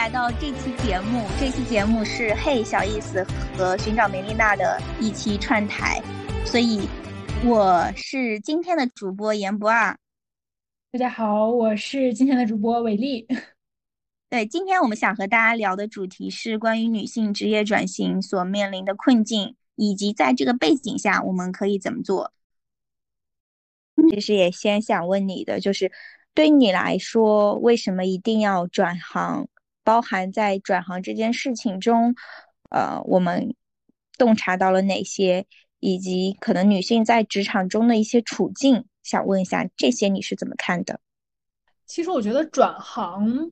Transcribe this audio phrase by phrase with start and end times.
[0.00, 1.26] 来到这期节目。
[1.38, 3.22] 这期节目是嘿小意思
[3.54, 6.00] 和寻找梅丽娜的一期串台，
[6.46, 6.88] 所以
[7.44, 9.94] 我是今天的主播严不二。
[10.90, 13.26] 大家好，我是今天的主播伟丽。
[14.30, 22.32] 对，今天我们想和大家聊的主题是关于女性职业转型所面临的困境，以及在这个背景下我们可以怎么做。
[24.08, 25.92] 其实也先想问你的，就是
[26.32, 29.46] 对你来说，为什么一定要转行？
[29.84, 32.14] 包含在转行这件事情中，
[32.70, 33.54] 呃，我们
[34.18, 35.46] 洞察到了哪些，
[35.78, 41.00] 以及可能女性在职场中的一些处境，想问一下这些你是怎么看的？
[41.86, 43.50] 其实我觉得转行，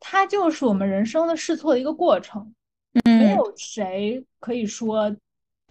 [0.00, 2.54] 它就是我们人生的试错的一个过程。
[3.04, 5.14] 嗯，没有谁可以说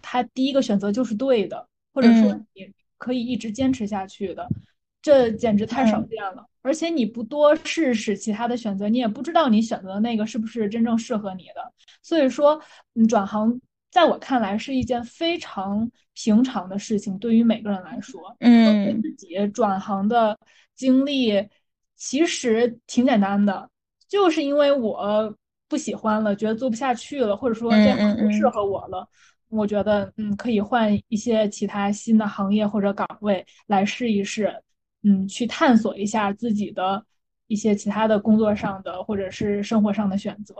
[0.00, 4.48] 他第一个选择就是对的，或者说你可以一直坚持下去的，
[5.00, 6.46] 这简直太少见了。
[6.62, 11.72] 而且你不多试试其他的选择，你也不知道你选择的那个是不是真正适合你的。
[12.02, 12.60] 所以说，
[12.94, 13.58] 嗯，转行
[13.90, 20.38] 在我看来是一件非常平常的事情，对于每个人来说，嗯，自己转行的
[20.74, 21.48] 经历
[21.96, 23.70] 其实挺简单的，
[24.08, 25.34] 就是因为我
[25.68, 29.08] 不喜欢了，觉得做不下去了，或者说这行不适合我了，
[29.48, 34.52] 我觉得嗯可以换一些其他新的行业或者岗位来试一试。
[35.08, 37.02] 嗯，去探索一下自己的
[37.46, 40.54] 一些其他的工作上的或者是生活上的选择。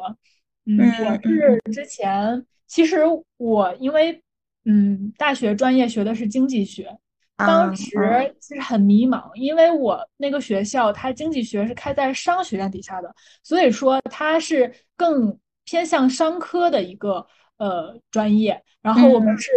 [0.64, 3.00] 嗯，我是之前其实
[3.36, 4.22] 我因为
[4.64, 6.98] 嗯大学专业学的是经济学，
[7.36, 17.26] 当时其实很迷茫，因为我那个学校它经济学是开在商学院底下的，所以说它是更偏向商科的一个
[17.58, 18.64] 呃专业。
[18.80, 19.50] 然后我们是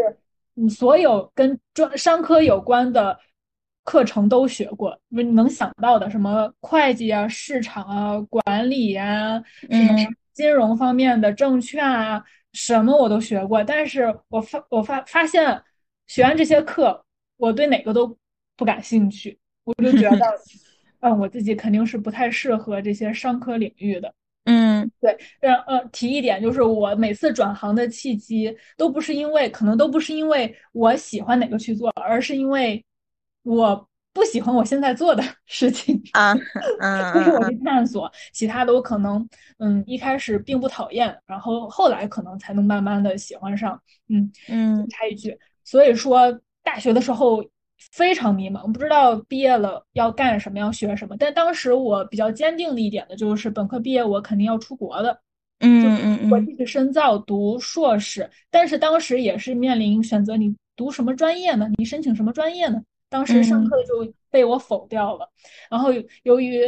[0.55, 3.17] 嗯所有跟专商科有关的。
[3.83, 9.95] 课程都学过，你能想到的什么会计啊、市场啊、管理啊、什么
[10.33, 13.63] 金融方面的证券啊，什么我都学过。
[13.63, 15.61] 但是我发我发发现，
[16.07, 17.03] 学完这些课，
[17.37, 18.15] 我对哪个都
[18.55, 19.37] 不感兴趣。
[19.63, 20.25] 我就觉得，
[21.01, 24.13] 嗯，我自己肯定是不太适合这些商科领域的。
[24.45, 32.83] 嗯，对，让呃提一点，就是我每次转行的契机，都不是因为，可能都不是因为我喜欢哪个去做，而是因为。
[33.43, 36.33] 我不喜欢我现在做的 事情啊，
[37.13, 39.27] 就是我去探索其他的，我可能
[39.59, 43.81] 嗯一开始并不讨厌，然后后来可能才能慢慢的喜欢上。
[44.09, 47.43] 嗯嗯，插一句，所以说大学的时候
[47.91, 51.15] 非常迷茫，不知道毕业了要干什么，要学什么。
[51.17, 55.21] 但当时我比较坚定的一点呢，就是本科毕业我肯定要出国的，
[55.59, 58.29] 嗯嗯嗯，我继续深造读硕士。
[58.49, 61.67] 但是当时也是面临选择，你读什么专业呢？
[61.77, 62.81] 你申请什么专业呢？
[63.11, 65.29] 当时上课就被我否掉了，
[65.69, 65.89] 然后
[66.23, 66.65] 由于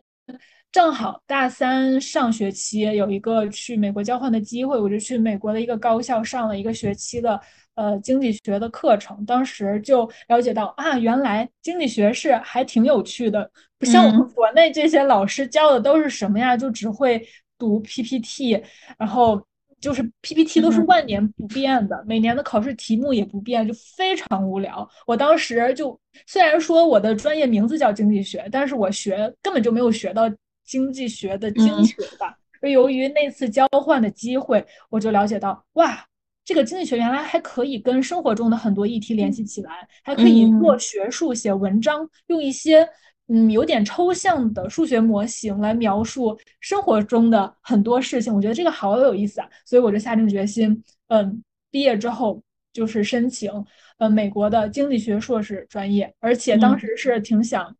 [0.74, 7.40] 正好大三上学期有一个去美国交换的机会，我就去美国的一个高校上了一个学期的
[7.76, 9.26] 呃经济学的课程。
[9.26, 13.50] 当时就了解到啊，原来经济学是还挺有趣的，
[13.80, 17.26] 不像我们国内这些老师教的都是什么呀，就只会
[17.58, 18.62] 读 PPT，
[18.98, 19.42] 然后。
[19.84, 24.88] 就是 PPT 都是万年不变的，每年的考试题目也不变，就非常无聊。
[25.06, 30.24] 我当时就虽然说我的专业名字叫经济学，但是我学根本就没有学到
[30.64, 32.34] 经济学的精髓吧。
[32.62, 36.06] 而由于那次交换的机会，我就了解到，哇，
[36.46, 42.88] 这个经济学原来还可以跟生活中的很多议题联系起来，还可以做学术、写文章，用一些。
[43.36, 52.40] 嗯，有点抽象的数学模型来描述生活中的很多事情，我觉得这个好有意思啊，所以我就下定决心，嗯，毕业之后
[52.72, 53.52] 就是申请，
[53.98, 57.76] 呃，美国的经济学硕士专业，而且当时是挺想，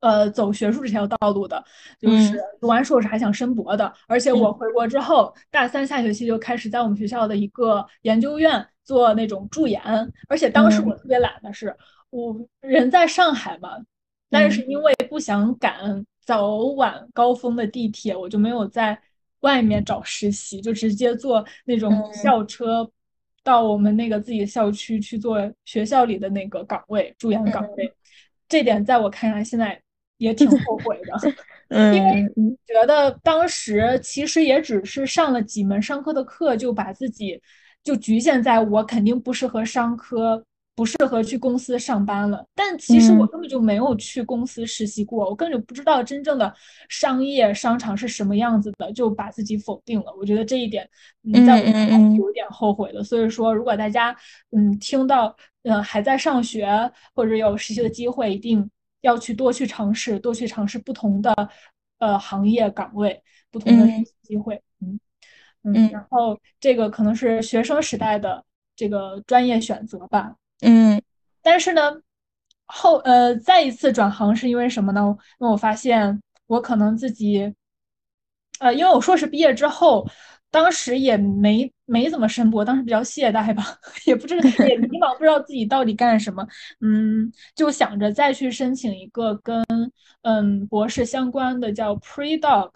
[0.00, 1.64] 呃，走学术这条道路的，
[1.98, 9.80] 就是读完硕士还想申博的，而且我回国之后，大三下学期就开始在我们学校的一个研究院做那种助研，
[10.28, 11.74] 而且当时我特别懒的是，
[12.10, 13.70] 我人在上海嘛。
[14.30, 18.98] 但是因为不想赶早晚高峰的地铁，我就没有在
[19.40, 22.90] 外面找实习，就直接坐那种校车
[23.42, 27.92] 到我们那个自己的校区去做学校里的那个岗位，助研岗位。
[28.48, 29.80] 这点在我看来现在
[30.18, 31.14] 也挺后悔的，
[31.94, 32.28] 因为
[32.66, 37.40] 觉得当时其实也只是上了几门商科的课，就把自己
[37.82, 40.44] 就局限在我肯定不适合商科。
[40.78, 46.54] 不适合去公司上班了，但其实我根本就没有去公司实习过，我根本就不知道真正的
[46.88, 50.14] 商业商场是什么样子的，就把自己否定了。
[50.16, 50.88] 我觉得这一点，
[51.24, 53.02] 嗯，在我看来有点后悔了。
[53.02, 54.16] 所以说，如果大家
[54.52, 56.68] 嗯听到嗯还在上学
[57.12, 58.70] 或者有实习的机会，一定
[59.00, 61.34] 要去多去尝试，多去尝试不同的
[61.98, 63.20] 呃行业岗位，
[63.50, 64.62] 不同的实习机会。
[64.80, 65.00] 嗯
[65.64, 68.44] 嗯，然后这个可能是学生时代的
[68.76, 71.00] 这个专业选择吧，嗯，
[71.42, 71.92] 但是呢，
[72.66, 75.00] 后呃再一次转行是因为什么呢？
[75.38, 77.54] 因为我发现我可能自己，
[78.60, 80.08] 呃，因为我硕士毕业之后。
[80.50, 83.62] 当时也没没怎么申博，当时比较懈怠吧，
[84.06, 84.34] 也不知
[84.66, 86.42] 也迷茫，不知道自己到底干什么。
[86.80, 89.62] 嗯，就想着再去申请一个跟
[90.22, 92.70] 嗯博士相关的叫 pre-doc，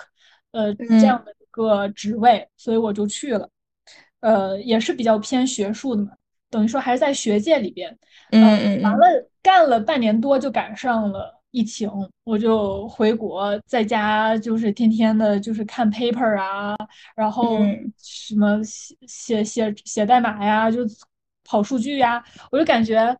[0.50, 3.48] 呃这样的一个职位，所以我就去了。
[4.20, 6.12] 呃，也是比较偏学术的嘛，
[6.52, 7.90] 等于说还是在学界里边。
[8.30, 8.82] 嗯嗯。
[8.82, 9.06] 完了，
[9.42, 11.40] 干了半年多就赶上了。
[11.54, 11.90] 疫情，
[12.24, 16.74] 我就回国，在家就是天天的，就是看 paper 啊，
[17.14, 17.58] 然后
[17.98, 20.80] 什么写写写写代码呀，就
[21.44, 23.14] 跑数据呀，我就感觉，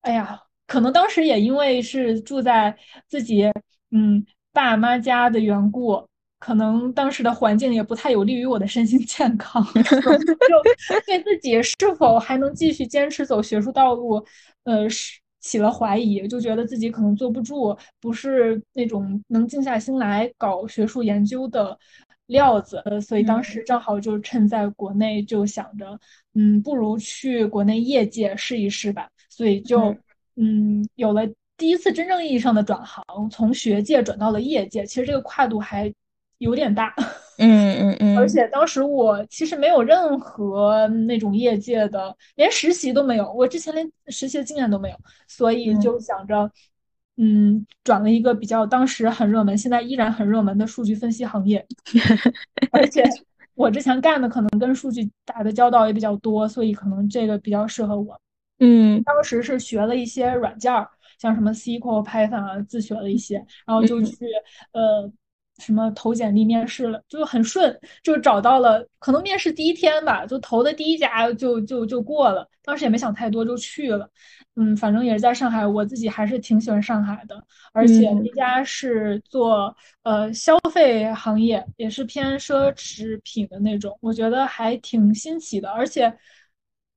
[0.00, 2.76] 哎呀，可能当时也因为是住在
[3.06, 3.48] 自己
[3.92, 6.04] 嗯爸妈家的缘故，
[6.38, 14.24] 可能当时的环境也不太有利于我的身心健康， 就对自己是否还能继续坚持走学术道路，
[14.64, 15.18] 呃是。
[15.40, 21.78] 起了怀疑，就觉得自己可能坐不住，不是那种能静下心来搞学术研究的
[22.26, 22.82] 料子。
[22.84, 25.98] 呃，所以当时正好就趁在国内，就想着，
[26.34, 29.08] 嗯，不如去国内业界试一试吧。
[29.30, 29.96] 所以就，
[30.34, 31.22] 嗯，有了
[31.56, 34.84] 第一次真正意义上的转行，从学界转到了业界。
[34.84, 35.90] 其实这个跨度还
[36.38, 36.94] 有点大。
[37.40, 44.96] 嗯嗯嗯，而且当时我其实没有任何那种业界的，连实习都没有，我之前连实习的经验都没有，
[45.28, 46.50] 所以就想着，
[47.16, 51.64] 嗯，转了一个比较当时很热门，现在依然很热门的数据分析行业。
[52.72, 53.04] 而且
[53.54, 58.20] 我之前干的可能跟数据打的交道也比较多，所以可能这个比较适合我。
[58.58, 64.26] 嗯，当时是学了一些软件儿，像什么 SQL、Python 啊，自学了一些，然后就去
[64.72, 65.08] 呃。
[65.58, 68.86] 什么投简历面试了，就很顺，就找到了。
[68.98, 72.48] 可能面试第一天吧，就投的第一家就就就过了。
[72.62, 74.08] 当时也没想太多，就去了。
[74.56, 77.42] 嗯，反正也是在上海，我自己还是挺喜欢上海的。
[77.72, 79.74] 而且那家是做
[80.04, 85.68] 呃消费行业，也是偏奢侈品的那种，我觉得还挺新奇的。
[85.70, 86.12] 而且，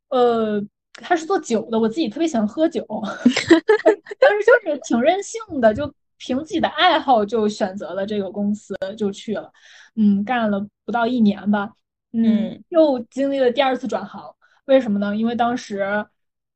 [0.09, 0.63] 呃，
[0.93, 2.85] 他是做酒的，我自己特别喜欢喝酒，
[4.19, 5.91] 当时就是挺任性的，就。
[6.23, 9.51] 凭自己的爱好就选择了这个公司，就去了，
[9.95, 11.73] 嗯，干了不到一年吧，
[12.13, 14.35] 嗯，又经历了第二次转行，
[14.65, 15.15] 为什么呢？
[15.15, 16.05] 因为当时，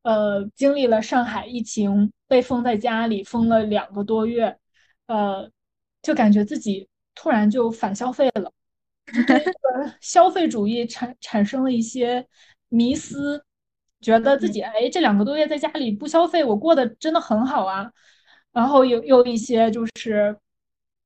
[0.04, 4.56] 呃，经历了上海疫情，被封在家里，封了两个多月，
[5.08, 5.50] 呃，
[6.04, 8.52] 就感觉自己突然就反消费了，
[9.26, 9.44] 对
[10.00, 12.28] 消费主义产产生了一些
[12.70, 13.44] 迷思，
[14.00, 17.92] 觉得自己哎，这两个多月在家里不消费，我过得真的很好啊。
[18.56, 20.34] 然后有有一些就是，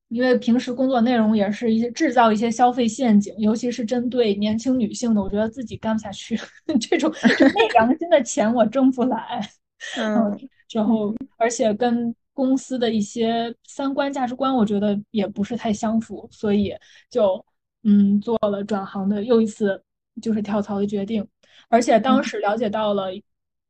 [0.06, 6.38] 因为平时工作内容也是一些制造一些消费陷阱，尤其是针对年轻女性的，我觉得自己干不下去。
[6.80, 7.12] 这种
[7.56, 9.40] 昧良心的钱我挣不来。
[9.98, 16.72] 嗯，然后而且跟公司的一些三观价值观，我觉得也不是太相符，所以
[17.10, 17.44] 就
[17.82, 19.82] 嗯做了转行的又一次
[20.22, 21.26] 就是跳槽的决定。
[21.68, 23.08] 而且当时了解到了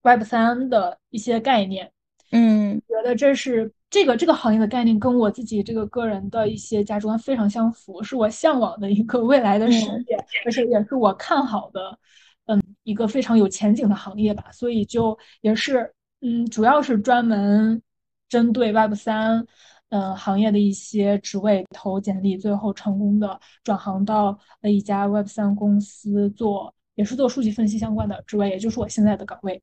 [0.02, 1.90] Web 三的一些概念。
[2.32, 11.98] 嗯，觉得这是这个这个行业的概念跟我自己这个个人的一些价值观非常相符，是我向往的一个未来的世界，而且也是我看好的，
[12.46, 14.44] 嗯，一个非常有前景的行业吧。
[14.52, 17.82] 所以就也是，嗯，主要是专门
[18.28, 19.44] 针对 Web 三，
[19.88, 29.60] 嗯，行业的一些职位投简历，最后成功的转行到了一家 Web 三公司做，也是做数据分析相关的职位，也就是我现在的岗位。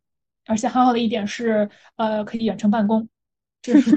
[0.48, 3.08] 而且很好的一点是，呃，可以远程办公，
[3.62, 3.92] 这是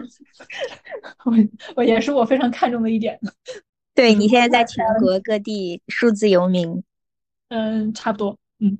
[1.25, 1.33] 我
[1.77, 3.19] 我也是我非常看重的一点。
[3.95, 6.83] 对你现在在全国各地数字游民，
[7.49, 8.79] 嗯，差不多，嗯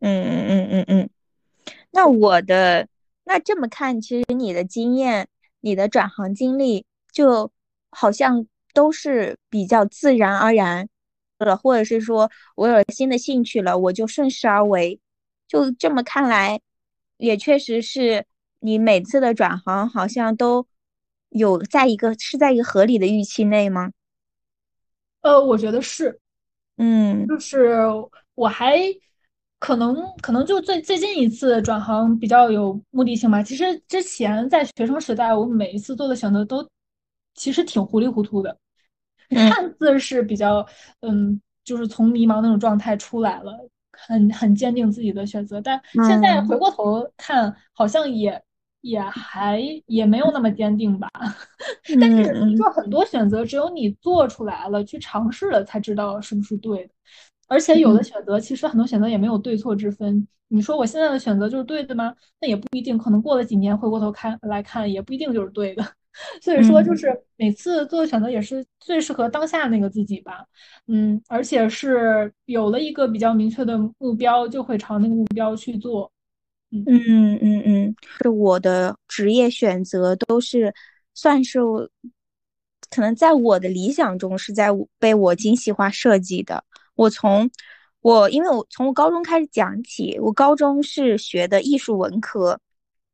[0.00, 1.10] 嗯嗯嗯嗯嗯。
[1.90, 2.88] 那我的
[3.24, 5.28] 那这么看，其实你的经验、
[5.60, 7.50] 你的转行经历，就
[7.90, 10.88] 好像都是比较自然而然
[11.38, 14.98] 了，或者是说我有了新的兴趣了，我就顺势而为。
[15.46, 16.60] 就这么看来。
[17.16, 18.24] 也确实是
[18.60, 20.66] 你每次的转行好像都
[21.30, 23.90] 有在一个是在一个合理的预期内吗？
[25.22, 26.20] 呃，我觉得是，
[26.76, 27.78] 嗯，就是
[28.34, 28.78] 我还
[29.58, 33.42] 可能可能就最最近一次转行比较有目的性吧。
[33.42, 36.68] 其实之前在学生时代，我每一次做的选择都
[37.34, 38.58] 其实挺糊里糊涂的，
[39.30, 40.66] 看似是比较
[41.00, 43.68] 嗯，就是从迷茫那种状态出来了。
[43.96, 48.42] 很很坚定自己的选择，但现在回过头看，好像也
[48.80, 51.08] 也还也没有那么坚定吧。
[51.98, 52.24] 但是，
[52.56, 56.92] 就很多选择，只有你做出来了，去尝试了，才知道是不是对的。
[57.48, 60.26] 而且有的选择其实很多选择也没有对错之分。
[60.48, 62.14] 你说我现在的选择就是对的吗？
[62.40, 65.84] 那也不一定，可能过了几年回过头看来看，也不一定就是对的。
[66.40, 70.44] 所以说，就是每次做的选择也是最适合当下那个自己吧。
[70.86, 76.10] 嗯，而且是有了一个比较明确的目标，就会朝那个目标去做。
[76.70, 80.74] 嗯嗯嗯，是我的职业选择都是
[81.14, 81.60] 算是
[82.90, 84.68] 可能在我的理想中是在
[84.98, 86.64] 被我精细化设计的。
[86.96, 87.48] 我从
[88.00, 92.60] 我因为我从我高中开始讲起，我高中是学的艺术文科，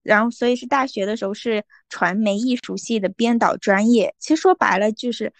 [0.03, 4.15] 然后所以是大学的时候是传媒艺术系的编导专业。
[4.19, 5.33] 其实说白了就是，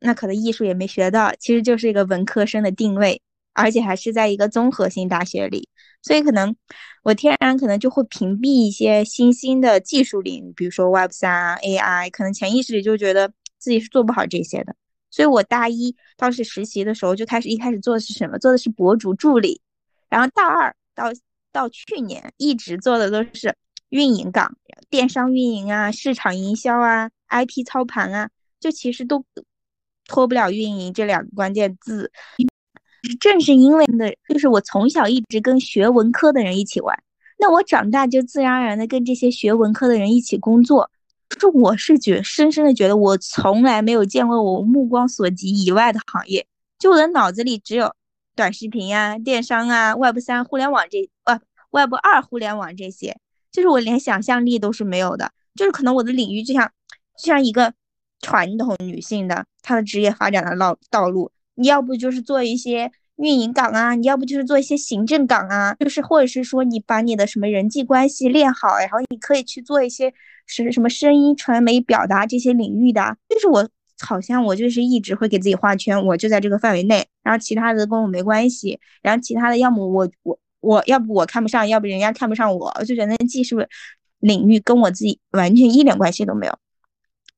[0.00, 3.20] 那可能艺术也没学到，其实就是一个文科生的定位，
[3.52, 5.68] 而且还是在一个综合性大学里，
[6.02, 6.54] 所以可能
[7.02, 14.74] 我天然可能就会屏蔽一些新兴的技术领域，比如说 Web 三 AI，可能潜意识里就觉得自己是做不好这些的。
[15.10, 18.38] 所以我大一当时实习的时候就开始，一开始做的是什么？
[18.38, 19.60] 做的是博主助理，
[20.08, 21.06] 然后大二到
[21.50, 23.54] 到去年一直做的都是
[23.90, 24.56] 运营岗，
[24.90, 28.28] 电商运营啊，市场营销啊，IP 操盘啊，
[28.60, 29.24] 就其实都
[30.06, 32.10] 脱不了运营这两个关键字。
[33.20, 36.96] 正是因为的，就是我从小一直跟学文科的人一起玩，
[37.38, 40.90] 那我长大就自然而然的跟这些学文科的人一起工作。
[41.30, 46.46] 就是我是觉深深的觉得，我从来没有见过我目光所及以外的行业。
[46.78, 47.92] 就我的脑子里只有
[48.34, 51.38] 短视频呀、电商啊、Web 三、互联网这呃
[51.70, 53.18] Web 二互联网这些，
[53.52, 55.30] 就是我连想象力都是没有的。
[55.54, 56.70] 就是可能我的领域就像
[57.18, 57.72] 就像一个
[58.20, 70.12] 传统女性的她的职业发展的道道路，你要不就是做一些运营岗啊，你要不就是做一些行政岗啊，就是或者是说你把你的什么人际关系练好，然后你可以去做一些。
[70.50, 73.68] 是什么声音传媒表达这些领域的，就是我
[74.00, 83.58] 好像我就是一直会给自己画圈，我就在这个范围内，然后其他的跟我没关系，然后其他的要么我我我要不我看不上，要不人家看不上我，我就觉得那技术
[84.18, 86.58] 领域跟我自己完全一点关系都没有，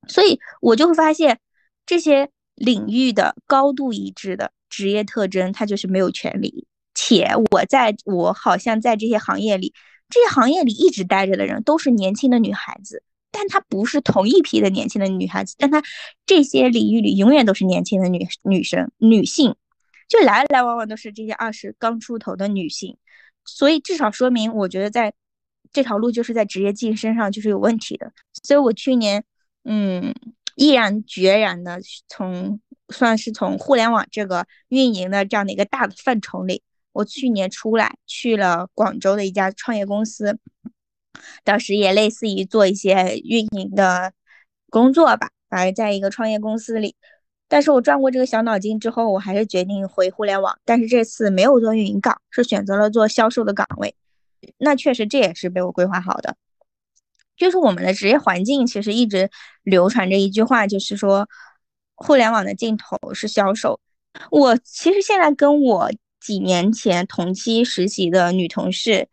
[0.09, 1.39] 所以我就会发现
[1.85, 9.73] 这些领域的高度一致的职业特征，它就是没有权利，且我在我好像在这些行业里。
[10.13, 15.81] 这些行业里一直待着的人都是年轻的女孩子，但她不是同一批的年轻的女孩子，但她
[16.27, 19.55] 这些领域里永远都是年轻的女女生、女性，
[20.09, 22.97] 就来来往往都是这些二十刚出头的女性，
[23.45, 25.13] 所以至少说明，我觉得在
[25.73, 28.13] 这条路就是在职业晋升上就是有问题的。
[28.43, 29.25] 所以我去年，
[29.65, 30.15] 嗯，
[30.57, 36.63] 毅然决然的从算是从互联网这个运营的这样的一个大的范畴里。
[36.93, 40.39] 我去年出来去了广州的一家创业公司，
[41.45, 44.13] 当时也类似于做一些运营的
[44.71, 46.97] 工作吧，反正在一个创业公司里。
[47.51, 50.57] 但是我转过这个小脑筋之后，我还是决定回互联网。
[50.65, 53.95] 但是这次没有做运营岗，是选择了做销售的岗位。
[54.57, 56.37] 那确实这也是被我规划好的。
[57.37, 59.29] 就是我们的职业环境其实一直
[59.65, 61.29] 流传着一句话，就是说
[61.97, 63.81] 互联网的尽头是销售。
[64.31, 65.91] 我其实现在跟我。
[66.21, 69.09] 几年前同期实习的女同事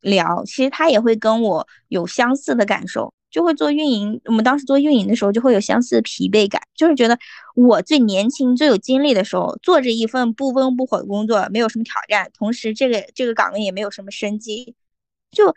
[0.00, 4.20] 聊，其实她也会跟我有相似的感受，就会做运营。
[4.24, 7.18] 我们当时做运营的时候，就会有相似的疲惫感，就是觉得
[7.54, 14.74] 我最年轻、最有精力的时候，做着一份不温不火的工作，没有什么挑战，同时这个这个岗位也没有什么生机。
[15.30, 15.54] 就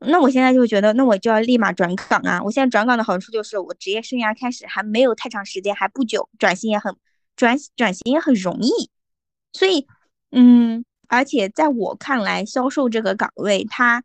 [0.00, 2.42] 那我现在就觉得，那我就要立马转岗啊！
[2.42, 6.94] 我现在转岗的好处就是，我职业生涯开始还没有太长时间，还不久，转型也很
[7.36, 8.90] 转转型也很容易，
[9.52, 9.86] 所以。
[10.36, 14.02] 嗯，而且在我看来，销售这个岗位，它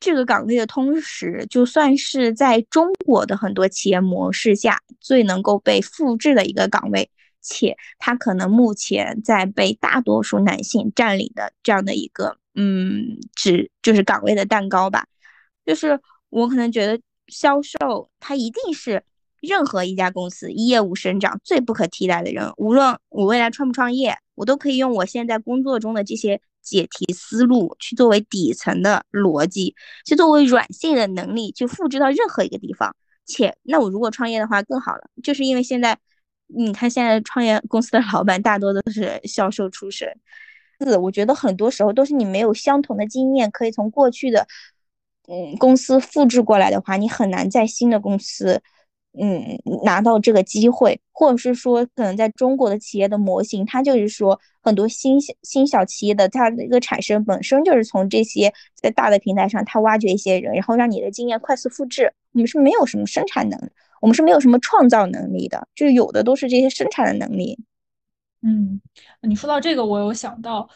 [0.00, 7.10] 这个岗位的通识，就算是在中国的很多企业模式下最能够被复制的一个岗位，
[7.40, 15.06] 且它可能目前在被大多数男性占领的这样的一个，嗯，只就是岗位的蛋糕吧。
[15.64, 15.98] 就是
[16.28, 19.02] 我可能觉得销售，它一定是
[19.40, 24.16] 任何一家公司业务生长最不可替代的人，无论我未来创不创业。
[24.36, 32.96] 我都可以用我现在工作中的这些解题思路，去作为底层的逻辑，去作为软性的能力，去复制到任何一个地方。
[33.26, 35.96] 且，那我如果创业的话更好了，就是因为现在，
[36.46, 40.08] 你看现在创业公司的老板大多都是销售出身。
[40.78, 44.46] 四，我觉得很多时候都是你没有相同的经验，可以从过去的，
[45.28, 48.60] 嗯，公司复制过来的话，你很难在新的公司。
[49.18, 62.12] 嗯，拿到这个机会，或者是说，可能在中国的企业的模型，它就是说，很多新新小企业的它的一个产生本身就是从这些在大的平台上，它挖掘一些人，然后让你的经验快速复制。
[62.32, 67.56] 我们是没有什么生产能，我们是没有什么创造能力的，就有的都是这些生产的能力。
[68.42, 68.80] 嗯，
[69.22, 70.68] 你说到这个，我有想到，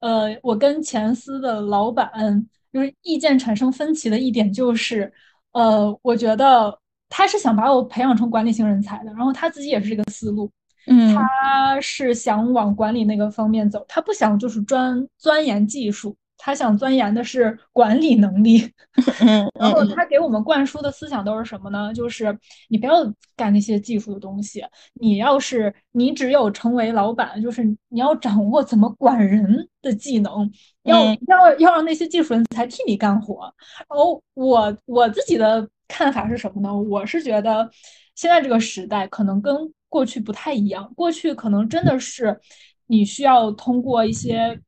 [0.00, 5.10] 呃，我跟前司的老板就是意见产生分歧的一点就是，
[5.52, 10.50] 呃，我觉得他是想把我培养成管理型人才的，然后他自己也是这个思路，
[10.86, 16.16] 嗯，他是想往管理那个方面走，他不想就是专钻研技术。
[16.38, 18.58] 他想钻研的是管理能力，
[19.58, 21.92] 然后他给我们灌输的思想都是什么呢？
[21.94, 22.92] 就是你不要
[23.34, 24.62] 干那些技术的东西，
[25.00, 30.48] 你要是你只有成为老板，就是你要掌握怎么管人的技能，
[30.82, 33.52] 要要要让那些技术人才替你干活。
[33.88, 36.74] 然后我我自己的看法是什么呢？
[36.74, 37.70] 我是觉得
[38.14, 39.54] 现在这个时代可能跟
[39.88, 42.40] 过去不太一样，过去可能真的是
[42.86, 44.60] 你需要通过一些，比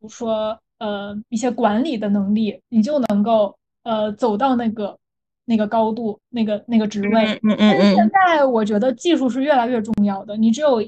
[0.00, 0.58] 如说。
[0.78, 4.98] 呃，一些管理的能力，你就能够呃走到那个
[5.46, 7.40] 那个高度，那个那个职位。
[7.56, 10.82] 但是现在我觉得技术是越来越重要的，你只有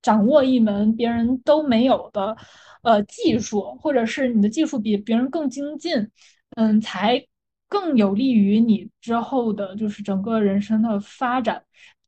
[0.00, 2.34] 掌握一门别人都没有的
[2.82, 6.08] 呃技术，或者是你的技术比别人更精进，
[6.54, 7.22] 嗯，才
[7.68, 11.62] 更有利于你之后的就是整个人生的发展。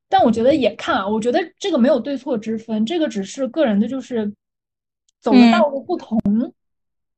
[0.08, 4.32] 但我觉得也看啊，我觉得这个没有对错之分，这个只是个人的，就是
[5.20, 6.18] 走的道路不同。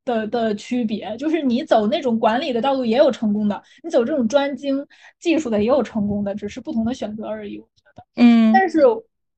[0.02, 4.84] 的的区别就是你走那种管理的道路也有成功的，你走这种专精
[5.20, 7.58] 技术的也有成功的，只是不同的选择而已。
[7.58, 8.80] 我觉得，嗯，但是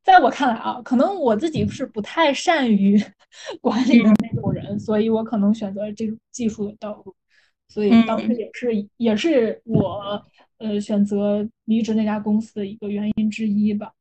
[0.04, 2.98] 在我看来啊，可能我自己是不太善于
[3.60, 7.14] 管理的那种人，所以我可能选择这种技术的道路。
[7.72, 10.22] 所以当时也是也是我
[10.58, 13.92] 呃选择离职那家公司的一个原因之一吧。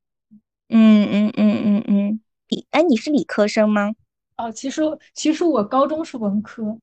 [0.68, 3.94] 嗯嗯嗯嗯嗯，理哎，你是理科生吗？
[4.38, 4.82] 哦，其实
[5.13, 6.78] 其实我高中是文科，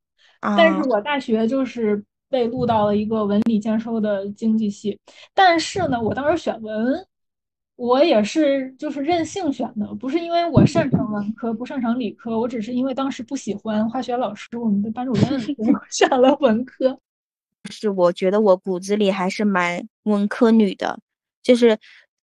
[0.56, 4.98] 但是我大学就是被录到了一个文理兼收的经济系。
[5.34, 7.06] 但是呢，我当时选文，
[7.78, 15.40] 我也是就是任性选的，不是因为我擅长文科不擅长理科，我只是因为当时不喜欢化学老师，我们的班主任
[15.88, 16.98] 选 了文科。
[17.70, 20.98] 是，我觉得我骨子里还是蛮文科女的，
[21.42, 21.78] 就是。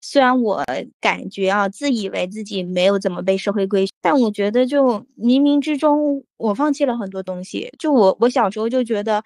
[0.03, 0.65] 虽然我
[0.99, 7.71] 感觉啊，自以为自己没有怎么被社会规训，但我觉得就冥冥之中，我放弃了很多东西。
[7.79, 9.23] 就我，我小时候就觉得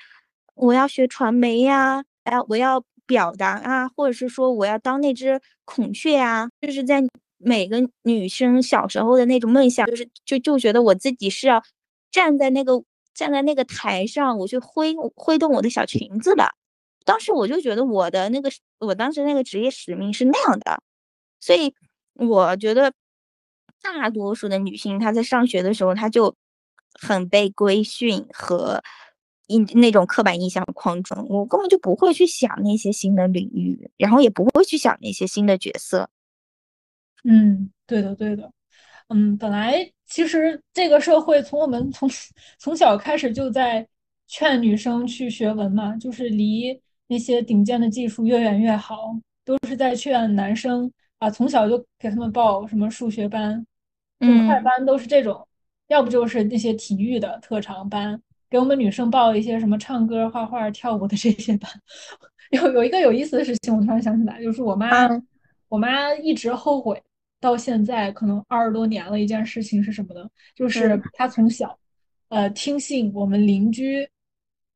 [0.56, 7.02] 我要学传媒呀，哎，我要表达啊，或者是说我要当那只孔雀啊，就是在
[7.38, 11.62] 每个女生小时候的那种梦想，就是就就觉得我自己是要
[12.10, 16.54] 站在那个站在那个台上，我去挥挥动我的小裙子的。
[17.04, 20.82] 当时我就觉得我的那个，我当时那个职业使命是那样的，
[21.38, 21.74] 所以
[22.14, 22.92] 我觉得
[23.82, 26.34] 大多数的女性她在上学的时候，她就
[26.98, 28.82] 很被规训和
[29.48, 36.08] 印那种刻板印象框中，我根本就不会去想那些新的领域，然后也不会去想那些新的角色。
[37.24, 38.52] 嗯，对的，对的。
[39.08, 42.08] 嗯，本来其实这个社会从我们从
[42.58, 43.86] 从小开始就在
[44.26, 46.80] 劝女生去学文嘛，就是离。
[47.06, 53.64] 那些顶尖的技术越远越好，都是在劝男生啊，从小就给他们报什么数学班、
[54.18, 55.46] 快班，都是这种；
[55.88, 58.18] 要不就是那些体育的特长班，
[58.54, 61.68] 给我们女生报一些什么唱歌、画画、跳舞的这些班。
[62.50, 65.08] 有有一个有意思的事情，我突然想起来，就是我妈，
[65.68, 67.02] 我妈一直后悔
[67.40, 69.18] 到现在，可能二十多年了。
[69.18, 70.24] 一件事情是什么呢？
[70.54, 71.76] 就是她从小，
[72.28, 74.08] 呃，听信我们邻居。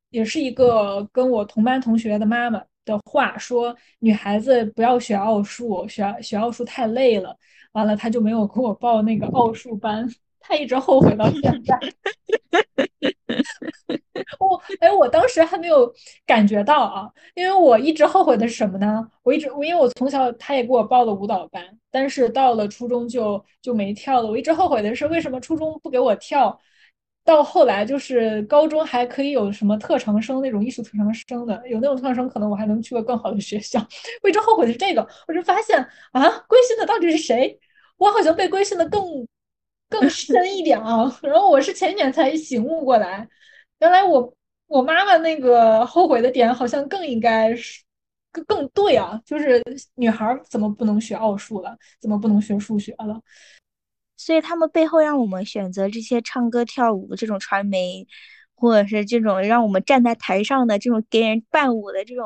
[0.09, 7.33] 也是一个跟我同班同学的妈妈的话说，女孩子不要学奥数，学学奥数太累了。
[7.71, 10.05] 完了，她就没有给我报那个奥数班，
[10.49, 11.79] 他一直后悔到现在。
[14.39, 15.93] 我哎，我当时还没有
[16.25, 19.07] 感觉到啊，因为我一直后悔的是什么呢？
[19.23, 24.27] 我一直我因为我从小他也给我报了舞蹈班，但是到了初中就就没跳了。
[24.29, 26.59] 我一直后悔的是为什么初中不给我跳。
[27.25, 33.79] 到后来就是高中还可以有什么特长生那种艺术特长生的，有那种特长生，可能我还能去个更好的学校。
[34.23, 35.77] 我一直后悔的是这个，我就发现
[36.11, 37.59] 啊，归心的到底是谁？
[37.97, 39.01] 我好像被归心的更
[39.89, 41.11] 更深一点啊。
[41.23, 43.27] 然后我是前年才醒悟过来，
[43.79, 44.33] 原来我
[44.67, 47.81] 我妈妈那个后悔的点好像更应该是
[48.31, 49.61] 更更对啊，就是
[49.95, 51.75] 女孩怎么不能学奥数了？
[51.99, 53.19] 怎么不能学数学了？
[54.15, 58.05] 所以他们背后让我们选择这些唱歌跳舞这种传媒，
[58.53, 62.25] 或者是这种让我们站在台上的这种给人伴舞的这种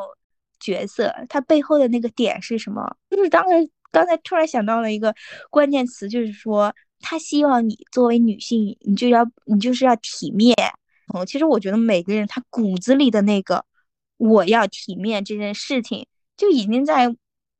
[0.60, 2.98] 角色，它背后的那个点是什么？
[3.10, 5.14] 就是刚才刚才突然想到了一个
[5.52, 10.56] 关键词，就是说他希望你作为女性，你就要你就是要体面。
[11.14, 13.66] 嗯，其实我觉得每个人他骨子里的那个
[14.18, 17.08] 我要体面这件事情，就已经在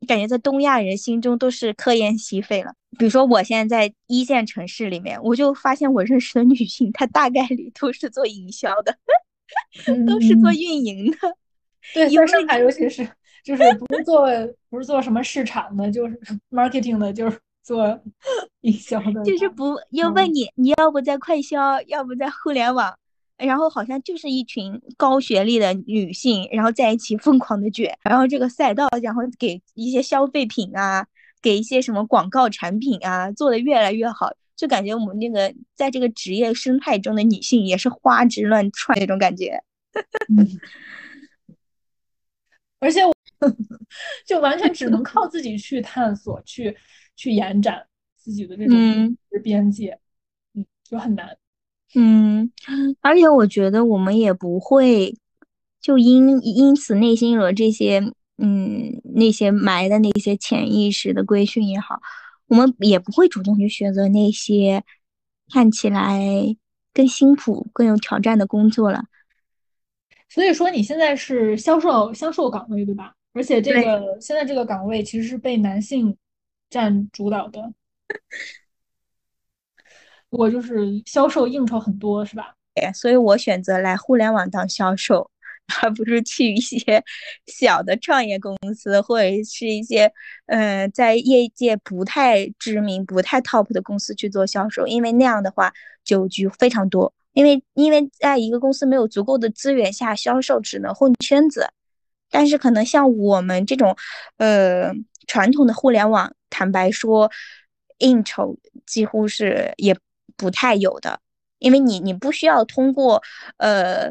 [0.08, 2.74] 感觉在东亚人心中都是科研稀废了。
[2.98, 8.96] 比如说，我现在在一线城市里面，我就发现我认识的女性，她大概率都是做营销的，
[10.08, 11.18] 都是做运营的。
[11.94, 13.08] 对，在上海，尤其是
[13.44, 14.26] 就是不是做
[14.70, 16.18] 不是做什么市场的，就是
[16.50, 18.02] marketing 的，就是做
[18.62, 19.24] 营销的。
[19.24, 22.96] 就是不要问你，你要不在快销，要不在互联网。
[23.36, 31.06] 然后好像就是一群高学历的女性，然后在一起疯狂的卷，然后这个赛道，然后给一些消费品啊，
[31.42, 39.62] 给一些什么广告产品啊，做的越来越好，就感觉我们那个在这个职业生态中的女性也是花枝乱窜那种感觉。
[42.80, 43.14] 而且我
[44.26, 46.78] 就完全只能靠自己去探索，去
[47.16, 50.00] 去延展自己的这种边界，
[50.54, 51.38] 嗯，就很难。
[51.96, 52.52] 嗯，
[53.02, 55.16] 而且我觉得我们也不会
[55.82, 58.00] 就因因此内心有了这些，
[58.38, 62.02] 嗯，那些埋的那些潜意识的规训也好，
[62.48, 64.84] 我们也不会主动去选择那些
[65.52, 66.56] 看起来
[66.94, 69.04] 更辛苦、更有挑战的工作了。
[70.30, 73.14] 所以说，你现在是销售销售岗位对吧？
[73.34, 76.16] 而且这个现在这个岗位其实是被男性
[76.74, 77.72] 占主导的。
[80.32, 82.56] 我就是销售应酬很多，是吧？
[82.96, 85.30] 所以我选择来互联网当销售，
[85.84, 87.04] 而不是去一些
[87.46, 90.12] 小的创业公司或者是一些
[90.48, 95.72] 嗯在业界不太知名、不太 top 的公司去做销售，因为那样的话
[96.04, 97.14] 酒局非常多。
[97.34, 101.68] 因为因为在一个公司没有足够的资源下，销售只能混圈子。
[102.32, 103.96] 但是可能像我们这种
[104.38, 104.92] 呃
[105.28, 107.32] 传统的互联网，坦白说，
[107.98, 109.98] 应酬几乎是也。
[110.36, 111.20] 不太有的，
[111.60, 113.22] 因为你你不需要通过
[113.58, 114.10] 呃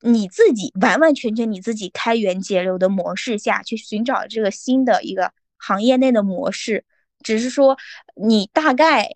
[0.00, 6.86] 你自己完完全全你自己开源节流的模式下去寻找这个新的一个行业内的模式，
[7.22, 7.76] 只是说
[8.16, 9.14] 你大概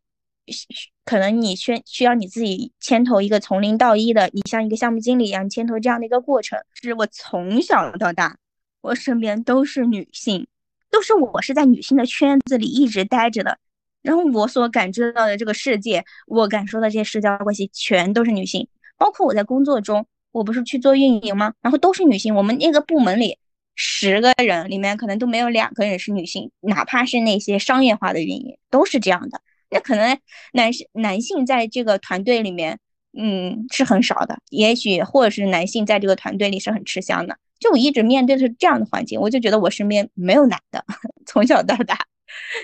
[1.07, 6.59] 可能你需需要你自己牵头一个从零到一的，你像一个项目经理一样牵头这样的一个过程。
[6.74, 8.37] 是我从小到大，
[8.83, 10.46] 我身边都是女性，
[10.92, 13.59] 都是我是在女性的圈子里一直待着的。
[14.02, 21.55] 然后我所感知到的这个世界，我感受的这些社交关系全都是女性，包括我在工作中，我不是去做运营吗？
[21.62, 23.38] 然后都是女性，我们那个部门里
[23.74, 29.40] 十个人里面可能都没有两个人是女性，哪怕是那些商业化的运营都是这样的。
[29.70, 30.18] 那可能
[30.52, 32.81] 男性男性在这个团队里面，
[33.16, 37.38] 嗯，是很少的，也许或者是男性在这个团队里是很吃香的。
[37.62, 40.85] 就我一直面对的是这样的环境，我就觉得我身边没有男的，
[41.25, 42.07] 从小到大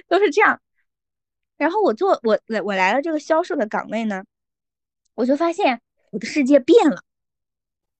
[0.08, 0.60] 都是这样。
[1.56, 4.24] 然后我做我来我来了这个销售的岗位呢，
[5.14, 5.80] 我就发现
[6.10, 7.02] 我的世界变了。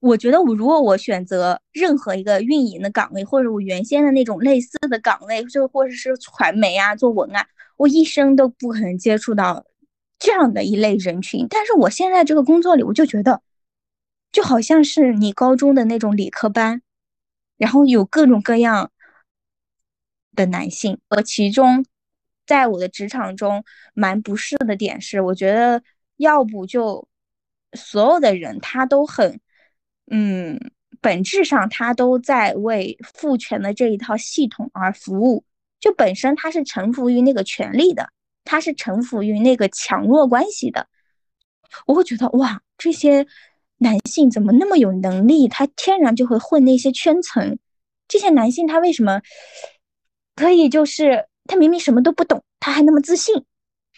[0.00, 7.44] 我觉得我如果我选择任何一个运营的岗位，或者我原先的那种类似的岗位，就或者是传媒啊、做文案，
[7.76, 9.64] 我一生都不可能接触到
[10.20, 11.48] 这样的一类人群。
[11.50, 13.42] 但是我现在这个工作里，我就觉得
[14.30, 16.80] 就好像是你高中的那种理科班，
[17.58, 18.90] 然后有各种各样
[20.34, 21.84] 的男性，我其中。
[22.46, 25.82] 在我的职场中，蛮不适的点是，我觉得
[26.16, 27.06] 要不就
[27.74, 29.38] 所有的人他都很，
[30.10, 30.58] 嗯，
[31.02, 35.44] 本质上他都在为父权的这一套系统而服务，
[35.78, 38.08] 就本身他是臣服于那个权力的，
[38.44, 40.88] 他是臣服于那个强弱关系的。
[41.86, 43.26] 我会觉得哇，这些
[43.78, 45.48] 男性怎么那么有能力？
[45.48, 47.58] 他天然就会混那些圈层。
[48.06, 49.20] 这些男性他为什么
[50.36, 51.26] 可以就是？
[51.50, 53.42] 他明明什么都不懂，他还那么自信，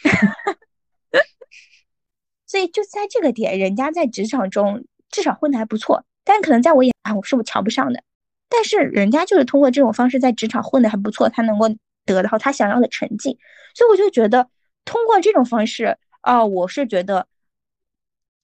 [2.47, 6.05] 所以就在这个点，人家在职场中至少混的还不错。
[6.23, 8.01] 但可能在我眼里，我是我瞧不上的。
[8.49, 11.67] 但是人家就是通过这种方式在职场混的还不错，他能够
[12.07, 13.37] 得到他想要的成绩。
[13.75, 14.49] 所以我就觉得，
[14.85, 17.27] 通过这种方式啊，我是觉得。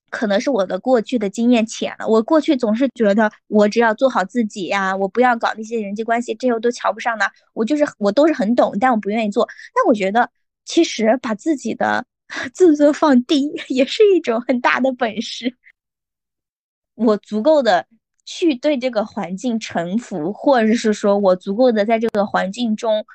[0.09, 7.25] 可能是我的过去的经验浅了，我过去总是觉得我只要做好自己呀，我不要搞那些人际关系，这些都瞧不上呢。
[7.53, 9.47] 我就是我都是很懂，但我不愿意做。
[9.75, 10.29] 但我觉得
[10.65, 12.05] 其实把自己的
[12.53, 15.55] 自尊放低 也是一种很大的本事。
[16.95, 17.85] 我足够的
[18.25, 23.05] 去对这个环境臣服，或者是说我足够的在这个环境中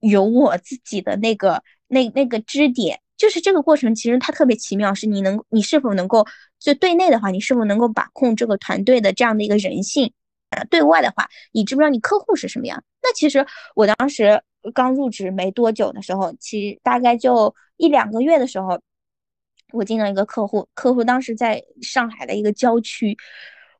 [0.00, 3.00] 有我自己的那个那那个支点。
[3.16, 6.26] 就是这个过程，其实它特别奇妙，是你能，你是否能够
[6.58, 10.12] 就对内的话，你是否能够把控这个团队的这样的一个人性？
[10.50, 12.82] 呃，对外的话，你知不知道你客户是什么样？
[13.02, 14.40] 那其实我当时
[14.74, 18.80] 刚入职没多久的时候，其实大概就一两个月的时候，
[19.72, 23.16] 我进了一个客户，客户当时在上海的一个郊区，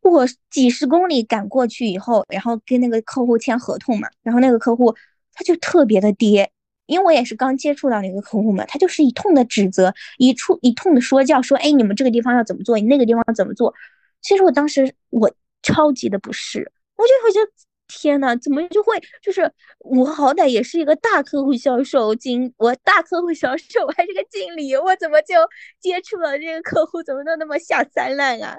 [0.03, 4.95] 我几十公里赶过去以后，然后跟那个客户签合同嘛，然后那个客户
[5.33, 6.51] 他就特别的爹。
[6.87, 13.75] 因为我也是刚接触到那个客户嘛，他就是一通的指责，一处一通的说教，说哎，你们这个地方要怎么做，你那个地方要怎么做。
[14.23, 15.31] 其实我当时我
[15.63, 17.51] 超级的不适，我就会觉得
[17.89, 25.35] 天呐，怎么就会就是我好歹也是一个大客户销售经，我大客户销售我还是个经理，我怎么就
[25.81, 28.57] 接触了这个客户，怎么都那么下三滥啊？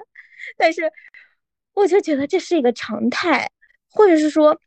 [0.56, 0.82] 但是
[1.74, 3.50] 我就觉得这是一个常态，
[3.90, 4.58] 或者是说。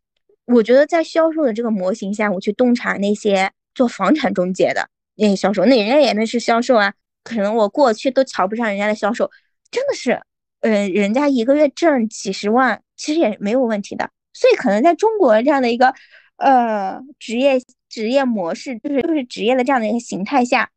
[0.45, 6.93] 我觉得在销售的这个模型下，我去洞察那些做房产中介的那些销售，那人家也那是销售啊。
[7.23, 9.29] 可能我过去都瞧不上人家的销售，
[9.69, 10.19] 真的是，
[10.61, 14.09] 呃，人家一个月挣几十万，其实也没有问题的。
[14.33, 15.93] 所以可能在中国这样的一个
[16.37, 20.71] 呃职业职业模式，就是就是职业的这样的一个形态下，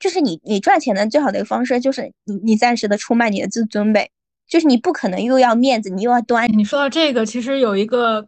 [0.00, 4.10] 就是你你赚钱的最好的一个方式，就是你你暂时的出卖你的自尊呗，
[4.48, 6.50] 就是你不可能又要面子，你又要端。
[6.58, 8.26] 你说到这个，其实有一个。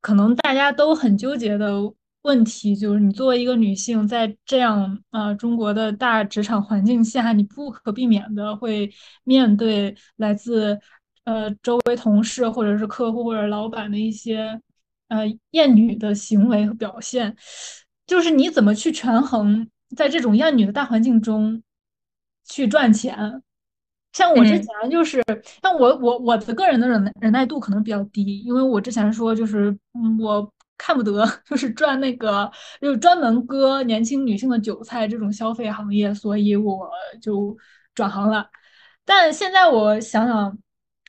[0.00, 1.80] 可能大家都很纠结的
[2.22, 8.92] 问题，就是你作为一个女性，在这样啊中国的大职场环境下，你不可避免的会
[9.24, 10.78] 面对来自
[11.24, 14.60] 呃周围同事或者是客户或者老板的一些
[15.08, 17.36] 呃厌女的行为和表现，
[18.06, 21.62] 就是你怎么去权衡在这种厌女的大环境中
[22.44, 23.42] 去赚钱？
[24.16, 25.22] 像我之前就是，
[25.62, 29.76] 像我我我的个人的忍忍耐度可能比较低，因为我之前说就是
[30.18, 32.50] 我看不得 就是赚那个
[32.80, 36.88] 就是专门割年轻女性的韭菜这种消费行业，所以我
[37.20, 37.54] 就
[37.94, 38.48] 转行了。
[39.04, 40.58] 但现在我想想，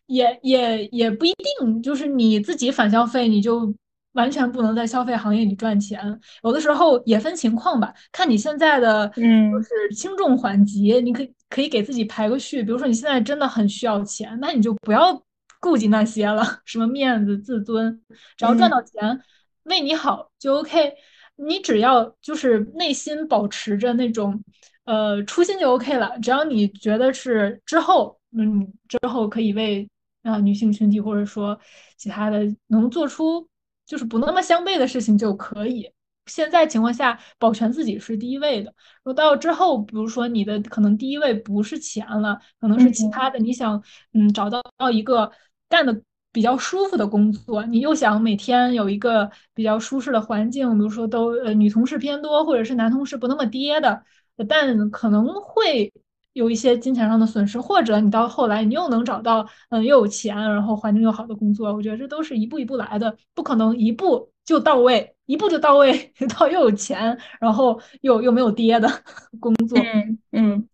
[0.08, 3.74] 也也也不一定，就是你自己反消费，你就。
[4.17, 6.01] 完全不能在消费行业里赚钱，
[6.43, 12.63] 有的时候也分情况吧，看你现在的嗯，就是轻重缓急，你可以可以给自己排个序。
[12.63, 15.23] 比如说你现在真的很需要钱，那你就不要
[15.62, 18.01] 顾及那些了， 什么面子、自尊，
[18.36, 19.21] 只要赚到钱，
[19.65, 20.93] 为你好就 OK。
[21.39, 24.43] 你只要就是内心保持着那种
[24.86, 26.17] 呃初心就 OK 了。
[26.19, 29.88] 只要你觉得是之后，嗯，之后可以为
[30.23, 31.60] 啊女性群体或者说
[31.95, 33.47] 其他的能做出。
[33.88, 35.91] 就是不那么相悖的事情就可以。
[36.28, 38.69] 现在情况下，保全自己是第一位的。
[39.04, 43.82] 如果到之后，比如说你的可能第一位不是钱了，可能是其他的，你想
[44.13, 45.32] 嗯找到到一个
[45.69, 46.02] 干的
[46.34, 54.04] 比较舒服的工作，你又想每天有一个比较舒适的环境，比如说都呃女同事偏多，或者是男同事不那么爹的，
[54.50, 55.93] 但可能会。
[56.38, 68.88] 有一些金钱上的损失，或者你到后来你又能找到嗯又有钱，然后环境又好的工作，我觉得这都是一步一步来的，不可能一步就到位，一步就到位 到又有钱，然后又又没有爹的
[69.41, 69.80] 工作。
[69.80, 70.67] 嗯嗯，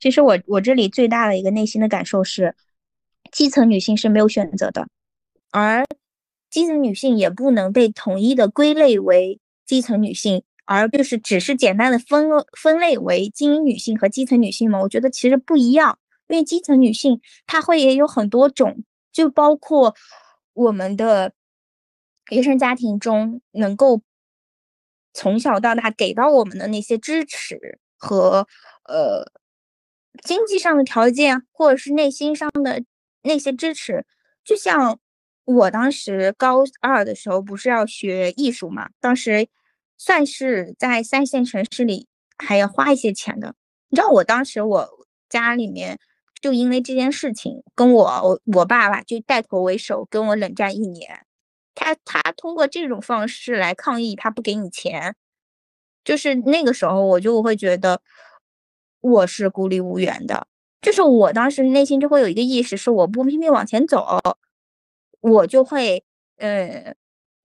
[0.00, 2.54] 其实我我这里最大的一个内心的感受是，
[3.30, 4.88] 基层女性是没有选择的，
[5.50, 5.84] 而
[6.48, 10.42] 基层女性也不能被统一的归类为基层女性。
[10.66, 14.80] 而就是只是简单的分分类为精英女性和基层女性嘛？
[14.80, 15.98] 我觉得其实不一样，
[16.28, 19.94] 因为基层女性她会也有很多种，就包括
[20.54, 21.32] 我们的
[22.30, 24.00] 原生家庭中能够
[25.12, 28.48] 从小到大给到我们的那些支持和
[28.84, 29.30] 呃
[30.22, 32.82] 经济上的条件，或者是内心上的
[33.22, 34.06] 那些支持。
[34.42, 34.98] 就像
[35.44, 39.46] 我当时高二的时候不是要学艺术嘛，当时。
[39.96, 43.54] 算是在三线城市里还要花一些钱的。
[43.88, 44.88] 你知道，我当时我
[45.28, 45.98] 家里面
[46.40, 51.24] 就因为这件事情，跟我我爸爸就带头为首跟我冷战一年。
[51.74, 55.14] 他他通过这种方式来抗议，他不给你钱，
[56.04, 58.00] 就是那个时候我就会觉得
[59.00, 60.46] 我是孤立无援的。
[60.82, 64.20] 就是我当时内心就会有一个意识，是我不拼命往前走，
[65.20, 66.04] 我就会
[66.38, 66.94] 呃。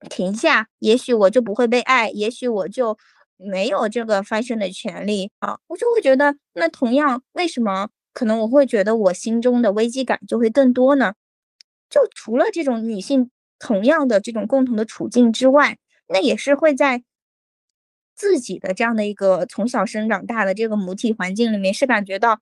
[0.08, 2.96] 停下，也许我就不会被爱，也许我就
[3.36, 5.58] 没有这个翻身的权利啊！
[5.66, 11.14] 我就会觉得，那同样，为什么可能我会觉得我心中的危机感就会更多呢？
[11.90, 15.76] 就除了这种女性同样的这种共同的处境之外，
[16.08, 17.02] 那也是会在
[18.14, 22.40] 自己的这样的一个从小生长大的这个母体环境里面，是感觉到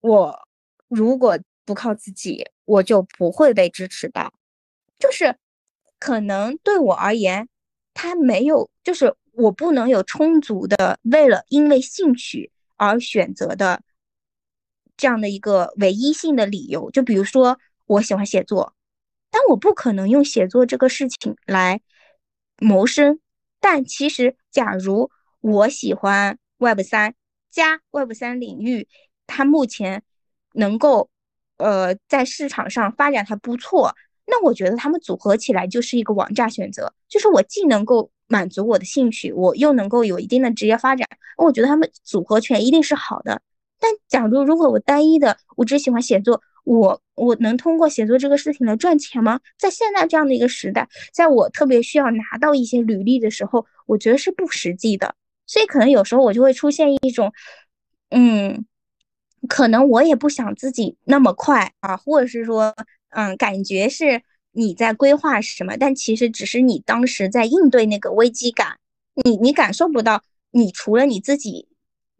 [0.00, 0.48] 我
[0.88, 4.32] 如果不靠自己，我就不会被支持到，
[4.98, 5.36] 就是。
[5.98, 7.48] 可能对我而言，
[7.94, 13.82] 他没有，就是我不能有充足的为了因为兴趣而选择的
[14.96, 16.90] 这样的一个唯一性的理由。
[16.90, 18.74] 就比如说，我喜欢写作，
[19.30, 21.80] 但我不可能用写作这个事情来
[22.58, 23.18] 谋生。
[23.60, 27.14] 但其实，假如我喜欢 Web 三
[27.50, 28.86] 加 Web 三领域，
[29.26, 30.02] 它目前
[30.52, 31.10] 能够
[31.56, 33.94] 呃在市场上发展还不错。
[34.26, 41.08] 那我觉得他们组合起来就是一个王炸选择，就是我既能够满足我的兴趣，我又能够有一定的职业发展，
[41.38, 43.40] 我觉得他们组合拳一定是好的。
[43.78, 49.38] 但假如如果我单一的，我只喜欢写作，我我能通过写作这个事情来赚钱吗？
[49.58, 55.14] 在现在这样的一个时代，在我特别需要拿到一些履历的时候，我觉得是不实际的。
[55.46, 57.32] 所以可能有时候我就会出现一种，
[58.10, 58.66] 嗯，
[59.46, 62.74] 可能我也不想自己那么快啊，或者是说，
[63.16, 68.78] 嗯，感觉是你在规划什么，但其实只是你当时在应对那个危机感，
[69.24, 71.66] 你你感受不到，你除了你自己。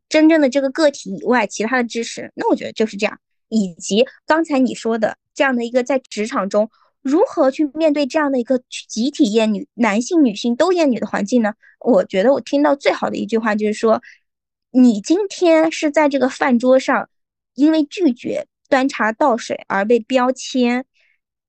[0.08, 3.18] 真正的这个个体以外，其他的知识，那我觉得就是这样。
[3.48, 6.70] 以及刚才你说的这样的一个在职场中
[7.02, 11.54] 如何去面对这样的一个集体厌女、男性、女性都厌女的环境呢？
[11.80, 14.00] 我觉得我听到最好的一句话就是说，
[14.70, 17.10] 你今天是在这个饭桌上，
[17.54, 20.84] 因为拒绝端茶倒水而被标签，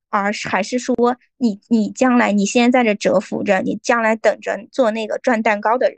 [0.09, 0.95] 而还是说
[1.37, 5.97] 你你将来你现在在这蛰伏着，你将来等着做那个赚蛋糕的人。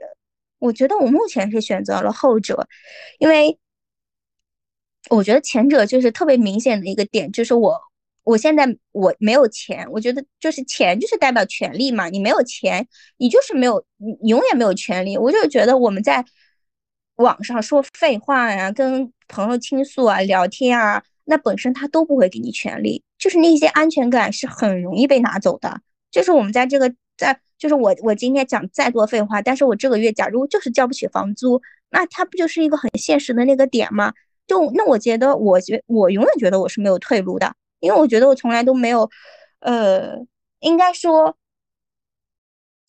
[0.59, 2.67] 我觉得我目前是选择了后者，
[3.19, 3.57] 因为
[5.09, 7.79] 我觉得前者就是特别明显的一个点，就是我
[8.23, 12.85] 我现在我没有钱，我觉得就是钱就是代表权利嘛，你没有钱，
[13.17, 15.17] 你就是没有，你永远没有权利。
[15.17, 16.23] 我就觉得我们在
[17.23, 27.39] 网上说废话呀，跟朋友倾诉啊，聊天啊，那本身他都不会给你权利，就是那些安全感是很容易被拿走的，就是我们在这个在。
[27.59, 34.13] 就是我，我今天讲再多废话，但是我这个月假如就是交不起房租，那它不就是一个很现实的那个点吗？
[34.47, 39.09] 就那我觉得，我觉我永远觉得我是没有退路的，因为我觉得我从来都没有，
[39.59, 40.15] 呃，
[40.61, 41.35] 应该说，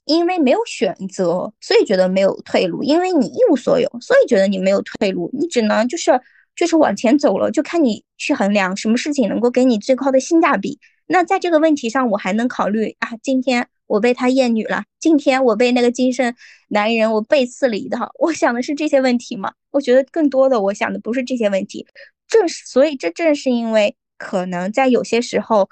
[0.05, 6.21] 因为没有选择，所以觉得没有退路，因为你一无所有，所以觉得你没有退路，你只能就是
[6.57, 10.79] 就是往前走了，就看你去衡量什么事情能够给你最高的性价比。
[11.07, 13.69] 那在这个问题上，我还能考虑啊，今天。
[13.91, 16.37] 我被他厌女了，今天我被那个精神
[16.69, 18.09] 男人我背刺了一套。
[18.21, 19.53] 我想的是这些问题吗？
[19.73, 21.85] 我觉得更多的我想的不是这些问题，
[22.29, 25.69] 正是所以这正是因为可能在有些时候，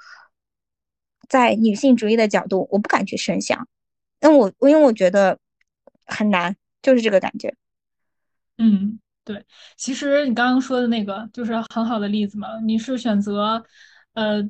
[1.29, 3.65] 在女性主义的角度，我不敢去深想，
[4.19, 5.37] 但我因为我觉得
[6.05, 7.53] 很难，就是这个感觉。
[8.57, 9.45] 嗯，对，
[9.77, 13.63] 其实你刚刚说的那个就是很好的例子嘛，你是选择，
[14.13, 14.49] 呃。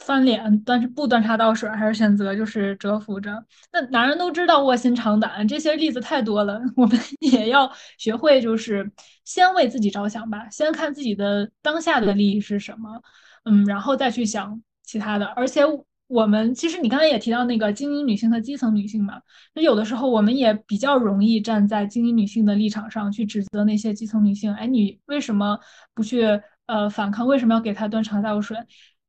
[0.00, 3.44] 翻脸但是不端茶倒水，还是选择就是蛰伏着？
[3.72, 6.60] 那男人都知道卧薪尝胆，这些例子太多了。
[6.76, 7.68] 我们也要
[7.98, 8.88] 学会，就是
[9.24, 13.02] 先为自己着想吧，先看自己的当下的利益是什么，
[13.44, 15.26] 嗯，然后再去想其他的。
[15.26, 15.64] 而且
[16.08, 19.22] 我们其实你刚才也提到那个精英女性和基层女性嘛，
[19.54, 24.52] 那有的时候我们也比较容易站在精英女性的立场上去指责那些基层女性。
[24.54, 25.58] 哎，你为什么
[25.94, 26.24] 不去
[26.66, 27.26] 呃反抗？
[27.26, 28.56] 为什么要给她端茶倒水？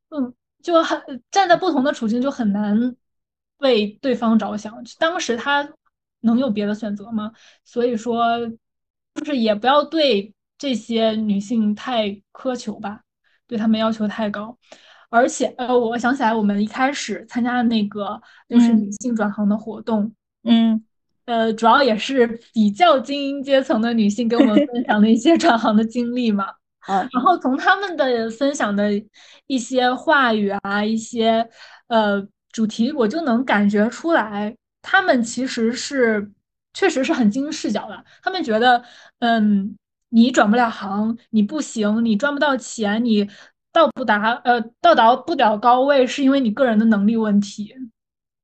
[0.10, 0.34] 嗯。
[0.62, 2.94] 就很站在不同的处境，就很难
[3.60, 4.76] 为对方着想。
[5.00, 5.66] 当时他
[6.20, 7.32] 能有别的选择吗？
[7.64, 8.38] 所以说，
[9.16, 13.04] 就是也不要对这些女性太苛求吧，
[13.48, 14.58] 对他们要求太高。
[15.10, 20.12] 而且，呃，我想起来，我们一开始参加的那个就是女性转行的活动，
[20.44, 20.84] 嗯，
[21.26, 26.46] 呃，主要也是比较精英阶层的女性给我们分享的一些转行的经历嘛。
[27.14, 28.90] 然后从他们的分享的
[29.46, 31.48] 一些话语啊，一些
[31.88, 36.32] 呃主题，我就能感觉出来，他们其实是
[36.74, 38.04] 确实是很精英视角的。
[38.24, 38.84] 他们觉得，
[39.20, 39.78] 嗯，
[40.10, 43.30] 你转不了行，你不行，你赚不到钱，你
[43.80, 47.74] 到不达呃到达不了高位，是因为你个人的能力问题。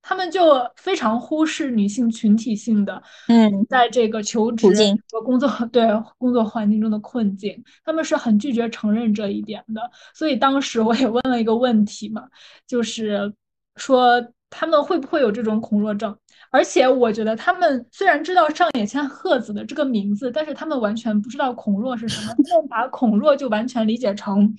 [0.08, 4.68] 他们就非常忽视女性群体性的，嗯，在这个求职
[5.12, 5.84] 和工作对
[6.20, 9.82] 工作环境中的困境，他们是很拒绝承认这一点的。
[10.14, 12.22] 所以当时我也问了一个问题嘛，
[12.68, 13.34] 就是
[13.78, 16.16] 说他们会不会有这种恐弱症？
[16.52, 24.56] 而且我觉得他们虽然知道上野千鹤子的这个名字，但是他们完全不知道恐弱是什么，他们把恐弱就完全理解成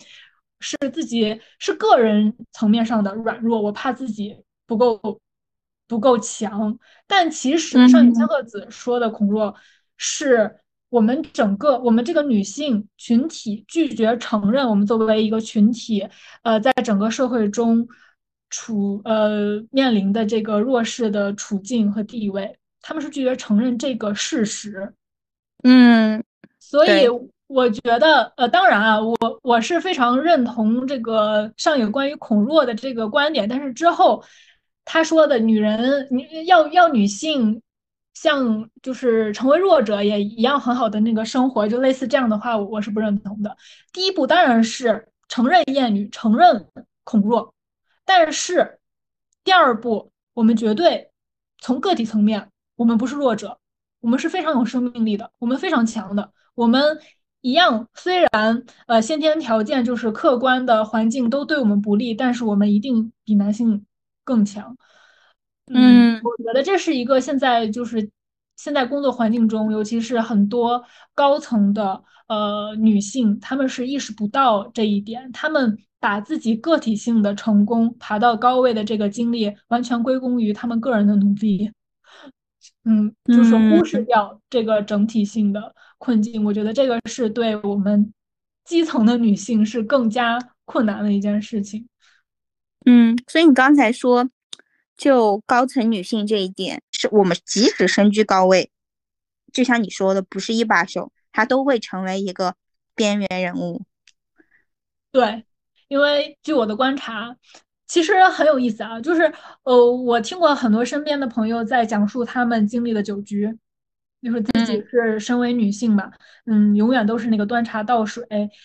[0.60, 4.36] 是自己是个人层面上的软弱，我怕自己
[4.66, 5.20] 不够。
[5.88, 6.76] 不够强，
[7.06, 9.54] 但其实上野千鹤子说的恐弱，
[9.96, 10.56] 是
[10.88, 16.04] 我们整个我们这个女性群体拒绝承认我们作为一个群体，
[16.42, 17.86] 呃，在整个社会中
[18.50, 24.92] 处呃面临的这个弱势的处境和地位，他们是拒绝承认这个事实。
[25.62, 26.20] 嗯，
[26.58, 27.06] 所以
[27.46, 34.22] 我觉得，呃，当然啊，我我是非常认同这个上野关于恐弱的这个观点，但是之后。
[34.88, 37.60] 他说的女人，你要要女性
[38.14, 43.56] 像就是成为弱者也一样很好的那个生活，就类似这样的话，我是不认同的。
[43.92, 46.68] 第一步当然是承认厌女，承认
[47.02, 47.52] 恐弱，
[48.04, 48.78] 但是
[49.42, 51.10] 第二步，我们绝对
[51.58, 53.58] 从个体层面，我们不是弱者，
[53.98, 57.00] 我们是非常有生命力的，我们非常强的，我们
[57.46, 63.86] 一样，虽然呃先天条件就是客观的环境都对我们不利，但是我们一定比男性
[64.24, 64.76] 更强。
[65.72, 68.10] 嗯，我觉得这是一个现在就是
[68.56, 70.82] 现在工作环境中，尤其是很多
[71.14, 81.70] 高层的呃女性，她们是意识不到这一点，她们把自己个体性的成功爬到高位的这个经历，完全归功于她们个人的努力，
[82.84, 86.44] 嗯，就是忽视掉这个整体性的困境。
[86.44, 88.12] 我觉得这个是对我们
[88.64, 91.88] 基层的女性是更加困难的一件事情。
[92.84, 94.28] 嗯，所以你刚才说。
[94.96, 98.70] 就高层女性这一点，是我们即使身居高位，
[99.52, 102.54] 就像你说的，不是一把手，她都会成为一个
[102.94, 103.82] 边缘人物。
[105.12, 105.44] 对，
[105.88, 107.36] 因为据我的观察，
[107.86, 109.30] 其实很有意思啊，就是
[109.64, 113.54] 呃，我听过很多身边的朋友在讲述他们经历的酒局，
[114.22, 116.10] 就是自己是身为女性嘛，
[116.46, 118.24] 嗯，永远都是那个端茶倒水，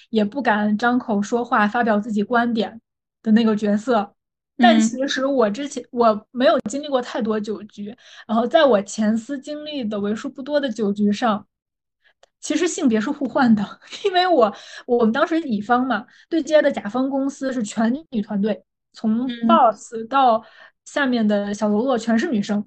[0.10, 2.82] 也不敢张口说话，发表自己观点
[3.22, 4.16] 的那个角色。
[4.58, 7.96] 但其实我之前我没有经历过太多酒局，
[8.28, 11.48] 然后在我前司经历的为数不多的酒局上，
[12.40, 13.64] 其实性别是互换的，
[14.06, 14.54] 因为我
[14.86, 20.44] 我们当时乙方嘛，对接的甲方公司是全女团队，从 boss 到
[20.86, 22.64] 下面的小喽啰全是女生，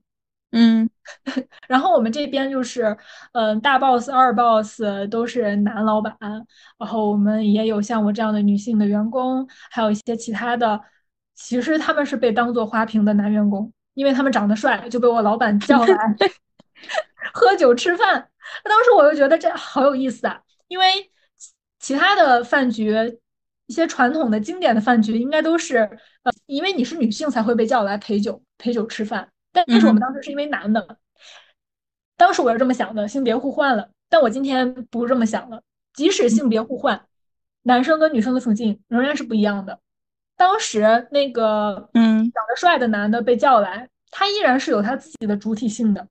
[0.56, 0.88] 嗯，
[1.66, 2.96] 然后我们这边就是，
[3.32, 4.80] 嗯，大 boss 二 boss
[5.10, 6.16] 都是男老板，
[6.78, 10.80] 然后我们也有像我这样的女性的员工，还有一些其他的。
[11.34, 15.96] 其实他们是被当做花瓶的男员工，因为他们长得帅，就被我老板叫来
[17.34, 18.28] 喝酒吃饭。
[18.62, 20.86] 当时我就觉得这好有意思啊，因为
[21.80, 22.94] 其他的饭局，
[23.66, 25.78] 一些传统的经典的饭局，应该都是
[26.22, 29.28] 呃，因为你是女性才会被叫来陪酒陪酒吃饭。
[29.54, 30.98] 但但是我们当时是因为男的，
[32.16, 33.88] 当时我是这么想的，性别互换了。
[34.08, 35.62] 但我今天不是这么想了，
[35.94, 37.06] 即使性别互换，
[37.62, 39.78] 男生跟女生的处境仍然是不一样的。
[40.36, 46.08] 当时那个嗯长得帅的男的被叫来，他依然是有他自己的主体性的。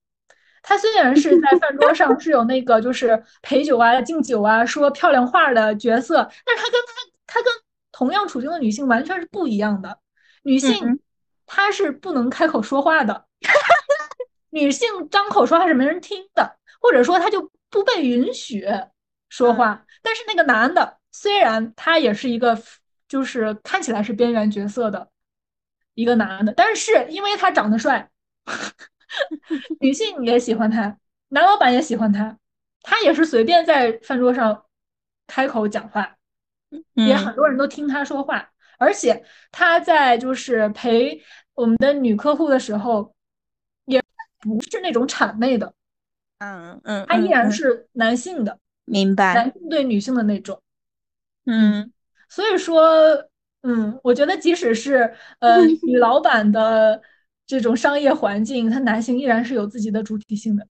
[0.62, 6.16] 他虽然是在饭桌上是有那个就是陪酒啊、敬酒啊、说漂亮话的角色，
[6.46, 6.94] 但是他跟他
[7.28, 7.52] 他跟
[7.92, 10.00] 同样处境的女性完全是不一样的。
[10.44, 11.00] 女性
[11.46, 13.26] 她是不能开口说话的，
[14.54, 18.66] 女性张口说话是没人听的，或者说她就不被允许
[19.28, 19.86] 说话。
[20.02, 22.58] 但是那个男的虽然他也是一个。
[23.06, 25.08] 就是看起来是边缘角色的
[25.94, 28.10] 一个男的，但是因为他长得帅，
[29.80, 30.98] 女性也喜欢他，
[31.28, 32.36] 男老板也喜欢他，
[32.82, 34.66] 他也是随便在饭桌上
[35.28, 36.16] 开口讲话，
[36.94, 38.50] 也很多人都听他说话，
[38.80, 41.22] 而且他在就是陪
[41.54, 43.23] 我们的女客户的时候，也
[44.44, 45.74] 不是那种谄媚的，
[46.40, 50.62] 嗯嗯，他依然是男性的，明白，男性对女性的那种，
[51.46, 51.92] 嗯。
[52.30, 52.82] 所以说，
[53.62, 57.00] 嗯，我觉得即使是呃 女老板的
[57.46, 60.66] 这种商业环境，他男性依然是有自己的主体性的。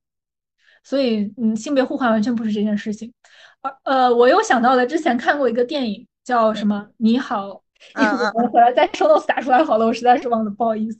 [0.84, 3.14] 所以，嗯，性别互换完全不是这件事情。
[3.62, 7.48] 而呃，我又想到了之前看过一个电影，叫什么《你好》，
[8.36, 11.00] 我回来再收到打出来好了，我实在是忘了，不好意思。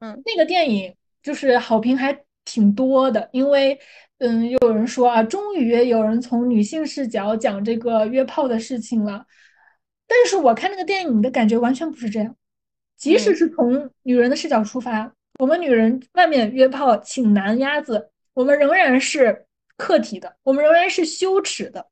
[0.00, 3.78] 嗯，那个电影就是好评还挺多的，因为
[4.18, 9.24] 嗯，又有人说啊，终于有人从女性视角讲这个约炮的事情了。
[10.06, 12.36] 但是我看那个电影的感觉完全不是这样，
[12.96, 19.46] 即使是从女人的视角出发，我们女人外面约炮请男鸭子，我们仍然是
[19.76, 21.86] 客体的，我们仍然是羞耻的。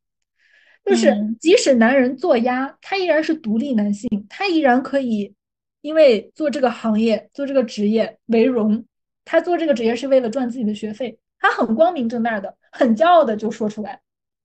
[0.85, 5.35] 就是即使男人做鸭，他依然是独立男性，他依然可以
[5.81, 8.85] 因为做这个行业、做这个职业为荣。
[9.25, 14.01] 他做这个职业是为了赚自己的学费，他很光明正大的、很骄傲的就说出来。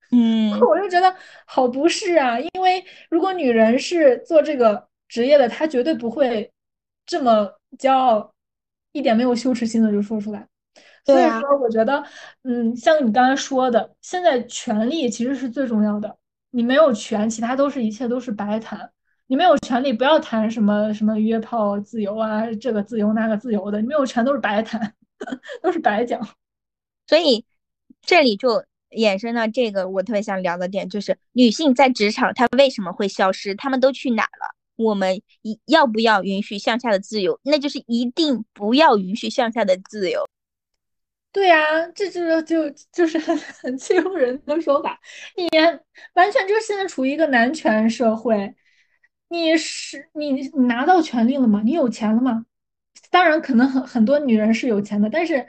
[0.11, 1.15] 嗯，我就觉得
[1.45, 6.51] 好不是啊，因为如果女人是做这个职业的，她绝对不会
[7.05, 8.33] 这么骄傲，
[8.91, 10.47] 一点没有羞耻心的就说出来。
[11.03, 12.03] 所以说，我觉得，
[12.43, 16.17] 嗯，像你刚才说的，现在权利其实是最重要的。
[16.51, 18.91] 你没有权，其他都是一切都是白谈。
[19.27, 24.93] 你没有权利，不要谈什么什么约炮自由啊，这个自由那个自由的，你没有权都是白谈，
[25.61, 26.19] 都是白讲。
[27.07, 27.45] 所以
[28.01, 28.63] 这里就。
[28.91, 33.53] 衍生到这个，我特别想聊的点就是女性在职场她为什么会消失？
[33.55, 34.55] 她们都去哪了？
[34.77, 37.37] 我们一要不要允许向下的自由？
[37.43, 40.25] 那就是一定不要允许向下的自由。
[41.33, 44.97] 对呀，这就是就就是很很 欺负人的说法。
[45.35, 45.49] 你
[46.13, 48.55] 完全就是现在处于一个男权社会，
[49.29, 51.61] 你是你拿到权利了吗？
[51.63, 52.45] 你有钱了吗？
[53.11, 55.45] 当然，可能很很多女人是有钱的，但是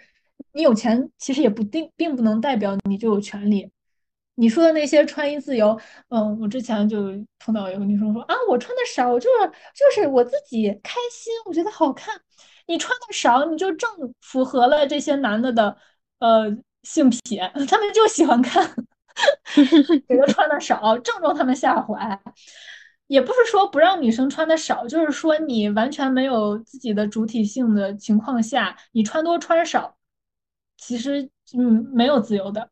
[0.53, 3.71] 你有钱其实也不定，并不能代表你就有权利。
[4.39, 6.99] 你说的那些穿衣自由，嗯，我之前就
[7.39, 12.15] 碰到有个女生说啊，我穿的少，我就是就是我自己开心，我觉得好看。
[12.67, 13.89] 你穿的少，你就正
[14.21, 15.77] 符合了这些男的的
[16.19, 17.19] 呃性癖，
[17.69, 18.63] 他们就喜欢看，
[20.07, 22.21] 觉得穿的少，正中他们下怀。
[23.07, 29.97] 也不是说不让女生穿的少，就是说你完全没有自己的主体性的情况下，你穿多穿少，
[30.77, 32.71] 其实嗯没有自由的，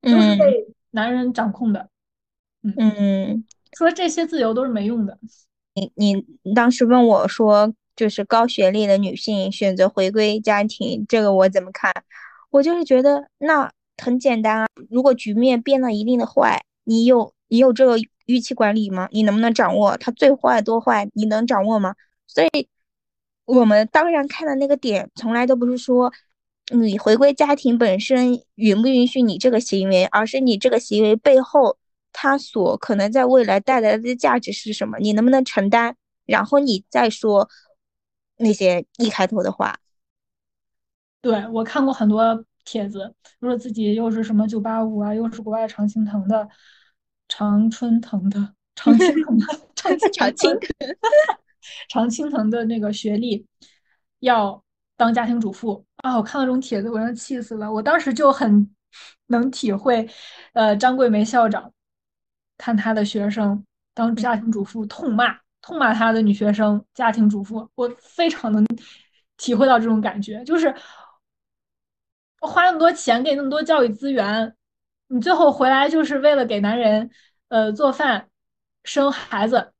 [0.00, 1.88] 都是被男人掌控的。
[2.62, 3.44] 嗯，
[3.76, 5.18] 说这些自由都是没用的。
[5.74, 11.92] 你你当时问我说，就是高学历的女性选择回归家庭，这个我怎么看？
[12.50, 13.70] 我就是觉得那
[14.02, 17.96] 很简单啊，如果局面变了一定的坏，你有你有这个。
[18.26, 19.08] 预期管理吗？
[19.10, 21.10] 你能不能掌握它最坏多坏？
[21.12, 21.92] 你能掌握吗？
[22.28, 22.68] 所以，
[23.44, 26.10] 我们当然看的那个点，从来都不是说
[26.72, 31.76] 你回归家庭本身允不允许你这个行为，而是你这个行为背后
[32.12, 34.98] 它所可能在未来带来的价值是什么？
[34.98, 35.96] 你能不能承担？
[36.24, 37.50] 然后你再说
[38.36, 39.76] 那些一开头的话。
[41.20, 46.48] 对我看过很多帖子，说自己又是什么九八五啊，又是国外常青藤的。
[47.28, 50.60] 常春藤的常青藤的常 常青藤
[51.88, 53.46] 常青藤的那个学历，
[54.20, 54.62] 要
[54.96, 56.16] 当家庭主妇啊！
[56.16, 57.72] 我看到这种帖子，我要气死了。
[57.72, 58.68] 我当时就很
[59.26, 60.08] 能体会，
[60.52, 61.72] 呃，张桂梅校长
[62.58, 63.64] 看她的学生
[63.94, 68.64] 当家庭主妇，痛骂痛骂她的女学生家庭主妇，我非常能
[69.36, 70.74] 体会到这种感觉，就是
[72.40, 74.54] 我花那么多钱，给那么多教育资源。
[75.12, 77.10] 你最后回来就是为了给男人，
[77.48, 78.28] 呃，做饭、
[78.82, 79.72] 生孩子，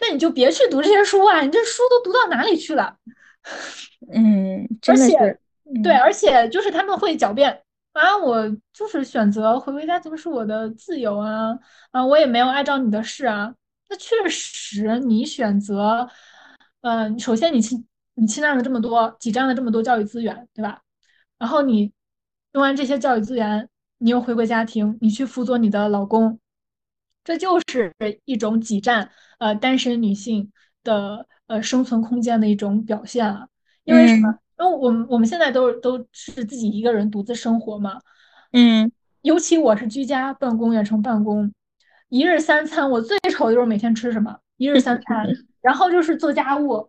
[0.00, 1.40] 那你就别去读这些书啊！
[1.40, 2.96] 你这书都读到哪里去了？
[4.14, 5.38] 嗯，而且，
[5.82, 7.62] 对，而且就是他们会狡辩
[7.94, 11.58] 啊，我就是选择回归家庭是我的自由啊，
[11.90, 13.52] 啊，我也没有碍着你的事啊。
[13.88, 16.08] 那确实，你选择，
[16.82, 17.84] 嗯，首先你侵
[18.14, 20.80] 你侵占了这么多，挤占了这么多教育资源，对吧？
[21.38, 21.92] 然后你
[22.52, 23.68] 用完这些教育资源。
[23.98, 26.38] 你又回归家庭，你去辅佐你的老公，
[27.24, 27.92] 这就是
[28.24, 30.52] 一种挤占呃单身女性
[30.84, 33.48] 的呃生存空间的一种表现啊。
[33.84, 34.38] 因为什么？
[34.58, 38.00] 因为我们我们现在都都是自己一个人独自生活嘛。
[38.52, 38.90] 嗯。
[39.22, 41.52] 尤其我是居家办公、远程办公，
[42.10, 44.38] 一日三餐，我最愁的就是每天吃什么。
[44.56, 45.26] 一日三餐，
[45.60, 46.88] 然后就是做家务。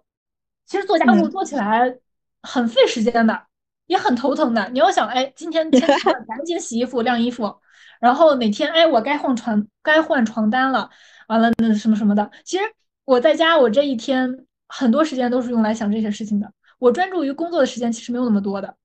[0.67, 1.97] 其实做家务做起来
[2.43, 3.46] 很费时间的。
[3.87, 4.69] 也很头疼的。
[4.69, 7.53] 你要想，哎，今天天热， 赶紧洗衣服、晾衣服，
[7.99, 10.89] 然后哪天，哎，我该换床、该换床单了，
[11.27, 12.29] 完了那什么什么的。
[12.45, 12.63] 其实
[13.05, 16.51] 我在家，我这一天很多时间都是用来想这些事情的。
[16.79, 18.75] 我专注于工作的时间其实没有那么多的。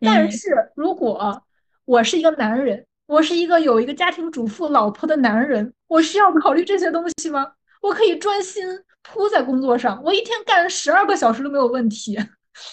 [0.00, 1.42] 但是如果
[1.84, 7.52] 我是一个男人，我是一个有一个家庭主妇老婆的男人，我需要考虑这些东西吗？
[7.82, 8.64] 我可以专心
[9.02, 12.18] 扑在工作上，我一天干十二个小时都没有问题。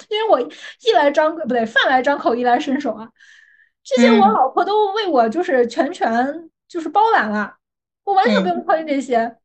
[0.10, 3.08] 因为我衣来张不对，饭来张口，衣来伸手啊，
[3.84, 7.56] 这些我老婆都为我就是全权就是包揽了，
[8.04, 9.38] 我完全不用考虑这些。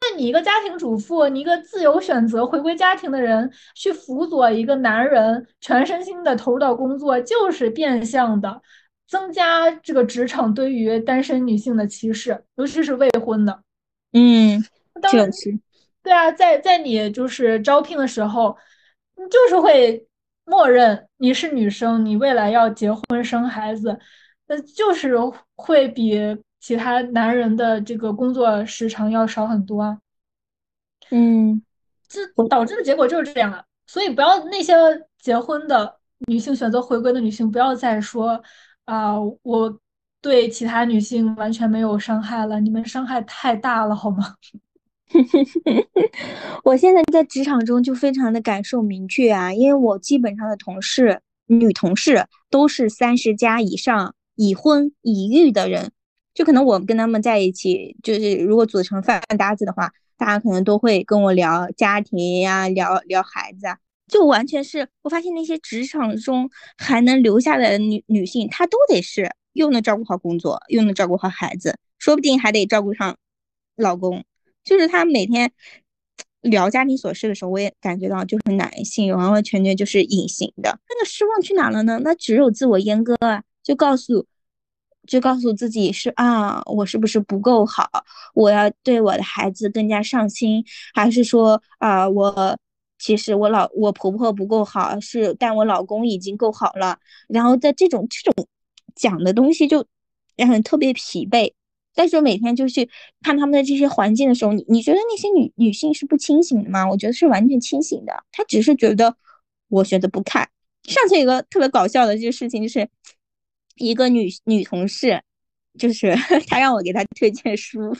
[0.00, 8.60] 那你一个家庭主妇，你一个自由选择回归家庭的人，去辅佐一个男人全身心的投入到工作，就是变相的
[9.06, 13.60] 增加这个职场对于单身女性的歧视，尤其是未婚的。
[14.12, 14.64] 嗯，
[15.10, 15.58] 确实，
[16.02, 18.56] 对啊，在在你就是招聘的时候。
[19.24, 20.06] 你就是会
[20.44, 23.98] 默认你是女生，你未来要结婚生孩子，
[24.46, 25.16] 那就是
[25.56, 26.18] 会比
[26.60, 29.98] 其他男人的这个工作时长要少很多啊。
[31.10, 31.62] 嗯，
[32.06, 33.64] 这导致的结果就是这样啊。
[33.86, 34.74] 所以不要那些
[35.18, 38.42] 结婚的女性选择回归的女性，不要再说
[38.84, 39.80] 啊，我
[40.20, 44.34] 对其他女性完全没有伤害了，你们伤害太大了，好吗？
[46.64, 55.92] 我现在在职场中就非常的感受明确啊，因为我基本上的同事女同事都是三十加以上已婚已育的人，
[56.34, 63.78] 就可能我跟他们在一起，就是如果组成饭搭子的话，大家可能都会跟我聊家庭呀，聊聊孩子啊，
[64.08, 73.16] 就完全是我发现那些职场中还能留下来的女女性，她都得是又能照顾好工作，又能照顾好孩子，说不定还得照顾上
[73.76, 74.24] 老公。
[74.64, 75.52] 就是他每天
[76.40, 80.78] 聊家庭琐事的时候，我也感觉到就是男性完完全全就是隐形的。
[80.88, 82.00] 那个失望去哪了呢？
[82.02, 83.42] 那只有自我阉割啊！
[83.62, 84.26] 就告诉
[85.06, 87.88] 就告诉自己是啊，我是不是不够好？
[88.34, 92.58] 我要对我的孩子更加上心，还是说啊，我
[92.98, 96.98] 其实我老我婆婆不够好，是但我老公已经够好了。
[97.28, 98.46] 然后在这种这种
[98.94, 99.86] 讲的东西就
[100.36, 101.52] 让人特别疲惫。
[101.94, 102.88] 但是每天就去
[103.22, 106.88] 看他们的这些环境的时候，你你觉得那些女女性是不清醒的吗？
[106.88, 109.16] 我觉得是完全清醒的，她只是觉得
[109.68, 110.48] 我选择不看。
[110.84, 112.88] 上次有个特别搞笑的这个事情就是。
[113.76, 115.20] 一个女女同事，
[115.76, 116.14] 就是
[116.46, 117.92] 她让我给她推荐书，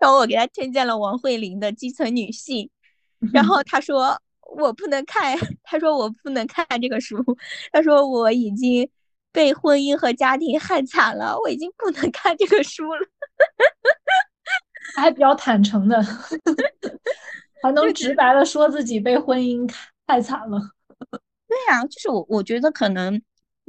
[0.00, 2.70] 然后我给她推荐了王慧玲的《基层女性》，
[3.30, 4.18] 然后她说
[4.56, 7.22] 我不能看，她说我不能看这个书，
[7.70, 8.88] 她说我已经
[9.36, 13.00] 被婚姻和家庭害惨了，我已经不能看这个书了。
[14.96, 16.02] 还比较坦诚的，
[17.62, 19.70] 还能直白的说自己被婚姻
[20.06, 20.58] 害惨了。
[21.46, 23.20] 对呀，就是我我觉得可能。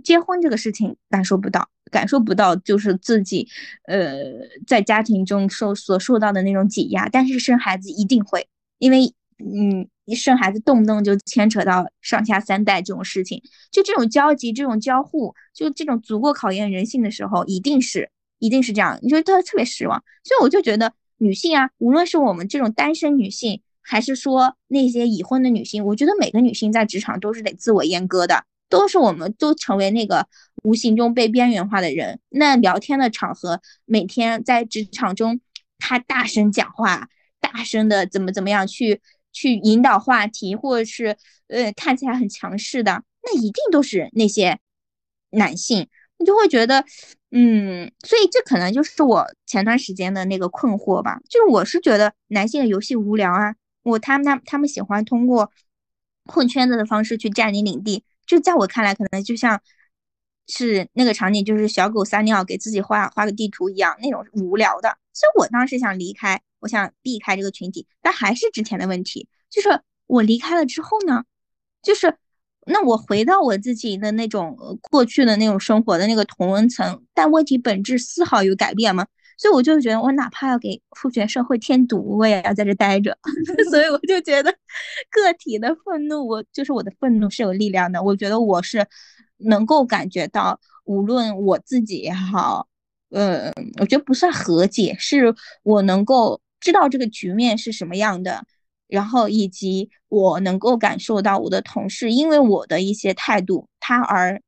[0.04, 3.50] 结婚这个事情感受不到，感受不到就是自己，
[3.88, 4.24] 呃，
[4.68, 7.10] 在家庭中受所受到的那种挤压。
[7.10, 8.48] 但是生孩子一定会，
[8.78, 18.98] 因为，嗯，一一生孩子动不动就牵扯到上下三代这种事情，就这种交集、这种交互，就这种足够考验人性的时候，一定是，一定是这样。
[19.02, 20.02] 你就特特别失望。
[20.24, 28.46] 所以我就觉得，女性啊，无论是我们这种单身女性，还是说那些已婚的女性，我觉得每个女性在职场都是得自我阉割的。
[28.70, 30.28] 都是我们都成为那个
[30.64, 32.20] 无形中被边缘化的人。
[32.28, 35.40] 那聊天的场合，每天在职场中，
[35.78, 37.08] 他大声讲话，
[37.40, 39.00] 大声的怎么怎么样去
[39.38, 41.16] 去引导话题，或者是
[41.48, 44.58] 呃看起来很强势的，那一定都是那些
[45.30, 45.88] 男性。
[46.18, 46.84] 你就会觉得，
[47.30, 51.20] 嗯，所以这可能就是我前段时间的那个困惑吧。
[51.30, 55.52] 就是我是觉得男性的游戏无聊啊，我他们他他们喜欢通过
[56.26, 58.04] 混圈子的方式去占领领地。
[58.26, 59.62] 就在我看来，可能就像
[60.48, 64.98] 是那个场景，就是小狗撒尿给自己画画个地图一样，那种无聊的。
[65.18, 71.24] 所以我当时想离开，我想避开这个群体，但还是之前的问题，就是我离开了之后呢，
[71.82, 72.16] 就是
[72.68, 74.56] 那我回到我自己的那种
[74.92, 79.08] 过去的那种生活的那个同温层，但问题本质丝毫有改变吗？
[79.40, 83.18] 所以我就觉得，我哪怕要给父权社会添堵，我也要在这待着。
[83.70, 84.52] 所以我就觉得，
[85.12, 88.02] 个体的愤怒，我就是我的愤怒是有力量的。
[88.02, 88.86] 我觉得我是
[89.38, 92.68] 能够感觉到，无论我自己也好，
[93.10, 95.34] 呃，我觉得不算和解，是
[95.64, 98.44] 我能够知道这个局面是什么样的，
[98.88, 104.42] 然后以及我能够感受到我的同事因为我的一些态度，他而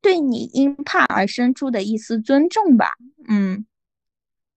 [0.00, 2.94] 对你因怕而生出的一丝尊重吧。
[3.28, 3.66] 嗯。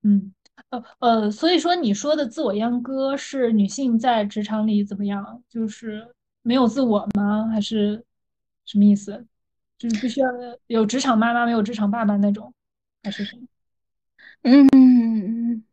[0.06, 0.34] 嗯，
[0.70, 5.42] 呃呃，所以说你说的自我阉割是女性在职场里怎么样？
[5.48, 6.06] 就是
[6.42, 7.48] 没有自我吗？
[7.48, 8.04] 还是
[8.66, 9.26] 什么意思？
[9.78, 10.28] 就是必须要
[10.68, 12.54] 有职场妈妈，没有职场爸爸那种，
[13.04, 13.42] 还是什么？
[14.44, 15.64] 嗯，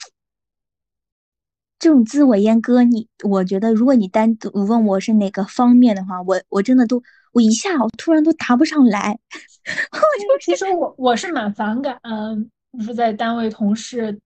[1.78, 7.02] 这种自我阉割，你我觉得，如果你单独问我是哪个方面的话，我我真的都
[7.32, 9.18] 我一下我突然都答不上来。
[9.92, 11.98] 我就其实我我是蛮反感。
[12.02, 12.48] 嗯
[12.78, 14.18] 就是在单位同事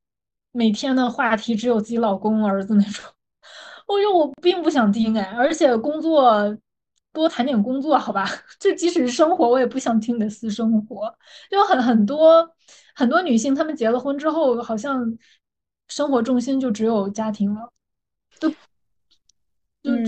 [0.52, 3.04] 每天的话题只有自己老公儿子那种，
[3.88, 6.56] 我觉得我并不想听哎，而且工作
[7.16, 8.26] 多谈点工作好吧，
[8.60, 11.12] 就即使是生活我也不想听你的私生活，
[11.50, 12.48] 就很很多
[12.94, 15.16] 很多女性她们结了婚之后，好像
[15.88, 17.72] 生活重心就只有家庭了，
[18.38, 18.48] 都
[19.84, 20.04] 嗯，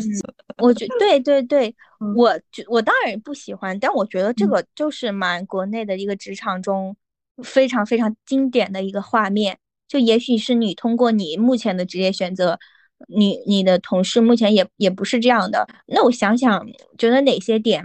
[0.58, 1.74] 我觉对对对，
[2.16, 2.38] 我
[2.68, 4.64] 我当然不喜欢，但我觉得这个。
[4.74, 6.96] 就是蛮国内的一个职场中。
[7.40, 12.58] 非常非常经典的一个画面，就也许是你通过你目前的职业选择，
[13.06, 15.66] 你你的同事目前也也不是这样的。
[15.86, 16.66] 那我想想，
[16.98, 17.84] 觉得哪些点，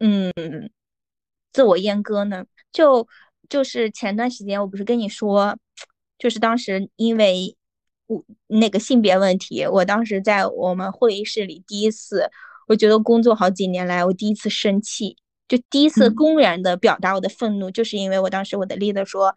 [0.00, 0.32] 嗯，
[1.52, 2.46] 自我阉割呢？
[2.72, 3.06] 就
[3.48, 5.58] 就是前段时间我不是跟你说，
[6.18, 7.54] 就是当时因为
[8.06, 12.30] 我那个性别问题，我当时在我们会议室里第一次，
[12.68, 15.16] 我觉得工作好几年来我第一次生气。
[15.48, 19.36] 就第一次公然的表达我的愤怒，就是因为我当时我的 leader 说，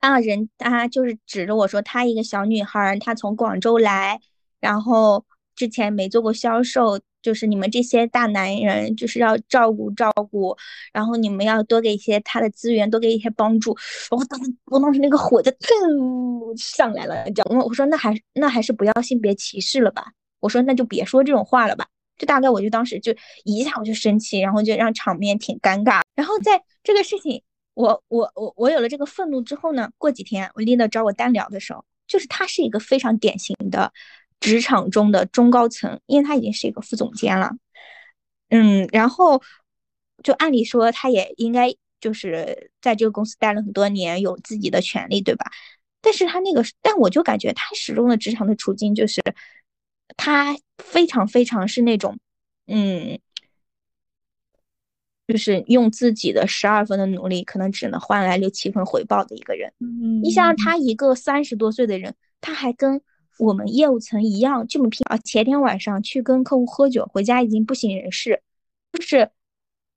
[0.00, 4.20] 啊人他就是指着我说，她一个小女孩，她从广州来，
[4.60, 5.24] 然后
[5.54, 10.56] 之前没做过销售，就是你们这些大男人就是要照顾照顾，
[10.92, 13.76] 然后你们要多给一些她的资源，多给一些帮助。
[14.10, 17.64] 我当时我当时那个火就噌上来了，你知道吗？
[17.64, 20.12] 我说那还那还是不要性别歧视了吧？
[20.40, 21.86] 我说那就别说这种话了吧。
[22.18, 26.00] 就大概我就当时就一下我就生气，然后就让场面挺尴尬。
[26.14, 27.42] 然后在这个事情，
[27.76, 33.92] 我我我我有了这个愤怒之后呢，过几天我丽娜找我单聊的时候，就是他是一个非常典型的
[34.40, 37.50] 职场中的中高层，因为他已经是一个副总监了。
[38.48, 39.42] 嗯，然后
[40.22, 45.44] 就按理说他也应该就是在这个公司待了很多年，有自己的权利，对吧？
[46.00, 49.20] 但是他那个，但我就感觉他始终的职场的处境就是，
[50.16, 52.18] 他非常非常是那种，
[52.68, 53.18] 嗯，
[55.26, 59.72] 就是用自己的十二分的努力，可能只能换来六七分回报的一个人。
[59.80, 63.00] 嗯，你想想，他一个三十多岁的人，他还跟
[63.38, 65.16] 我们业务层一样这么拼啊！
[65.18, 68.40] 前天晚上去跟客户喝酒，回家已经不省人事，
[68.92, 69.30] 就是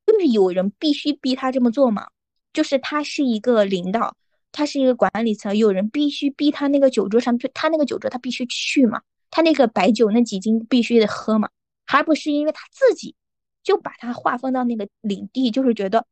[0.05, 2.07] 就是有人必须逼他这么做嘛？
[2.51, 4.15] 就是他是一个领导，
[4.51, 9.01] 他是一个管理层，有人必须逼他那个酒桌上，就他那个酒桌他必须去嘛？
[9.29, 11.47] 他那个白酒那几斤必须得喝嘛？
[11.85, 13.15] 还不是因为他自己
[13.69, 16.07] 就把他划分到那个领地，就是觉得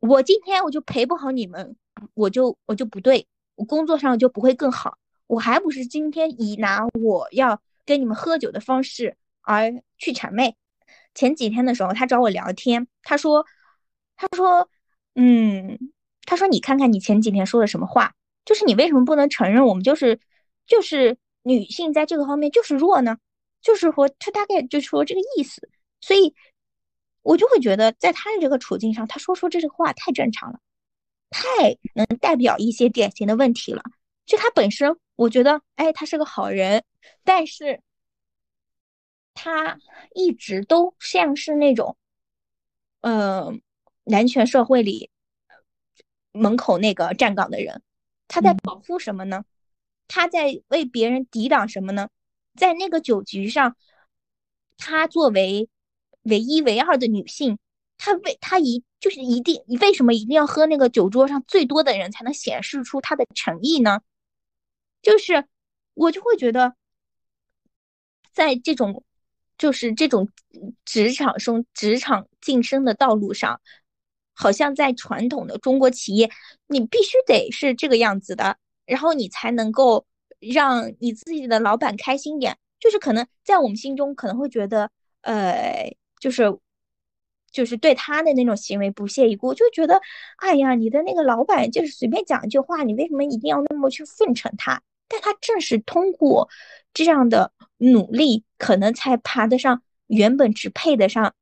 [0.00, 1.76] 我今天我就陪不好你们，
[2.14, 4.98] 我就我就不对，我工作上就不会更好。
[5.28, 10.56] 我还不是今天以拿我要跟你们喝酒的方式而去谄媚。
[11.14, 13.46] 前几天的时候，他找我聊天，他说，
[14.16, 14.68] 他说，
[15.14, 15.78] 嗯，
[16.26, 18.14] 他说你看看你前几天说的什么话，
[18.44, 20.18] 就是你为什么不能承认我们就是
[20.66, 23.16] 就是女性在这个方面就是弱呢？
[23.62, 25.68] 就是说他大概就说这个意思，
[26.00, 26.34] 所以
[27.22, 30.60] 我就会觉得在他的这个处境上，他说出这个话太正常了，
[31.30, 33.82] 太能代表一些典型的问题了。
[34.26, 34.96] 就他本身。
[35.16, 36.82] 我觉得，哎，他是个好人，
[37.24, 37.82] 但是
[39.34, 39.78] 他
[40.14, 41.98] 一直都像是那种，
[43.02, 43.52] 呃，
[44.04, 45.10] 男权社会里
[46.32, 47.82] 门口那个站岗的人。
[48.28, 49.44] 他在保护什么呢？
[50.08, 52.08] 他在为别人抵挡什么呢？
[52.54, 53.76] 在那个酒局上，
[54.78, 55.68] 他作为
[56.22, 57.58] 唯一唯二的女性，
[57.98, 64.00] 她为她一就是一定为什么一定要喝那个酒桌上最多的人才能显示出她的诚意呢？
[65.02, 65.46] 就是
[65.94, 66.74] 我就会觉得，
[68.32, 69.02] 在这种
[69.56, 70.28] 就是这种
[70.84, 73.60] 职场生职场晋升的道路上，
[74.34, 76.30] 好像在传统的中国企业，
[76.66, 80.06] 你必须得是这个样子的，然后你才能够
[80.38, 82.58] 让你自己的老板开心点。
[82.78, 84.90] 就是可能在我们心中可能会觉得，
[85.20, 86.56] 呃，就是
[87.50, 90.00] 就是对他的那种行为不屑一顾，就觉得，
[90.36, 94.80] 哎呀，你的那个老板就是随便讲一句话，你为什么一定要那么去奉承他？
[95.08, 96.48] 但他正是通过
[96.94, 101.34] 这样的努力，可能才爬得上原本只配得上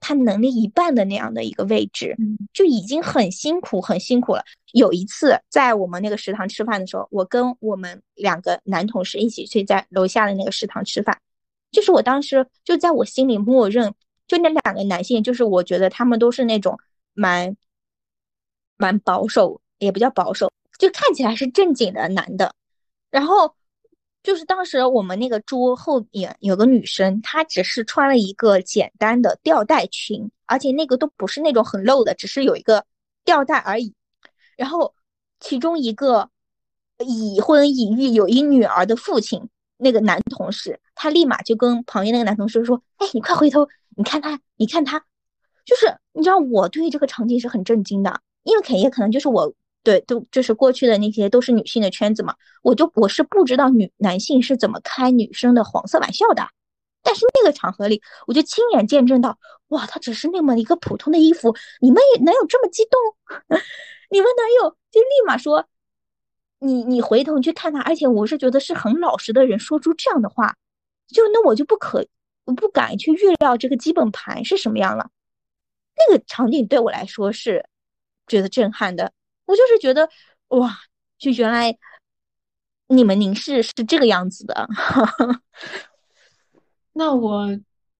[0.00, 2.14] 他能力一半的那样的一个位置，
[2.52, 4.44] 就已经很辛苦，很辛苦了。
[4.72, 11.18] 有一次在我们那个食堂吃饭的时候，我跟我们两个男同事一起去在楼下的那个食堂吃饭，
[11.72, 13.92] 就是我当时就在我心里默认，
[14.28, 16.78] 就那两个男性，就是我觉得他们都是那种
[17.14, 17.56] 蛮
[18.76, 22.54] 蛮保守，也不叫保守，就看起来是正经的男的。
[23.10, 23.54] 然后
[24.22, 32.84] 就是当时我们那个桌后面有个女生，她只是穿了一个简单的吊带裙，而且那个都不是那种很露的，只是有一个
[33.24, 33.94] 吊带而已。
[34.56, 34.94] 然后
[35.40, 36.30] 其中一个
[36.98, 45.04] 已婚已育有一女儿的父亲，那个男同事，他立马就跟旁边那个男同事说：“哎，你快回头，你看他，你看他。”
[45.66, 49.52] 就是你知道，我对这个场景是很震惊的，因为肯也可能就是我。
[49.82, 56.46] 对，都就是过去的那些都是女性的圈子嘛，我就我是不知道女男性是怎么开女生的黄色玩笑的，
[57.02, 59.36] 但是那个场合里，我就亲眼见证到，
[59.70, 63.00] 哇，他只是那么一个普通的衣服，你们也能有这么激动？
[64.08, 65.66] 你们能有就立马说，
[66.60, 70.54] 你你回头去看他，而且我是觉得是很老实的人说出这样的话，
[71.12, 72.04] 就那我就不可
[72.44, 75.10] 我不敢去预料这个基本盘是什么样了，
[75.96, 77.64] 那个场景对我来说是
[78.26, 79.12] 觉得震撼的。
[79.44, 80.08] 我就是觉得，
[80.48, 80.76] 哇，
[81.18, 81.76] 就原来
[82.88, 84.68] 你们凝视是这个样子的。
[86.94, 87.48] 那我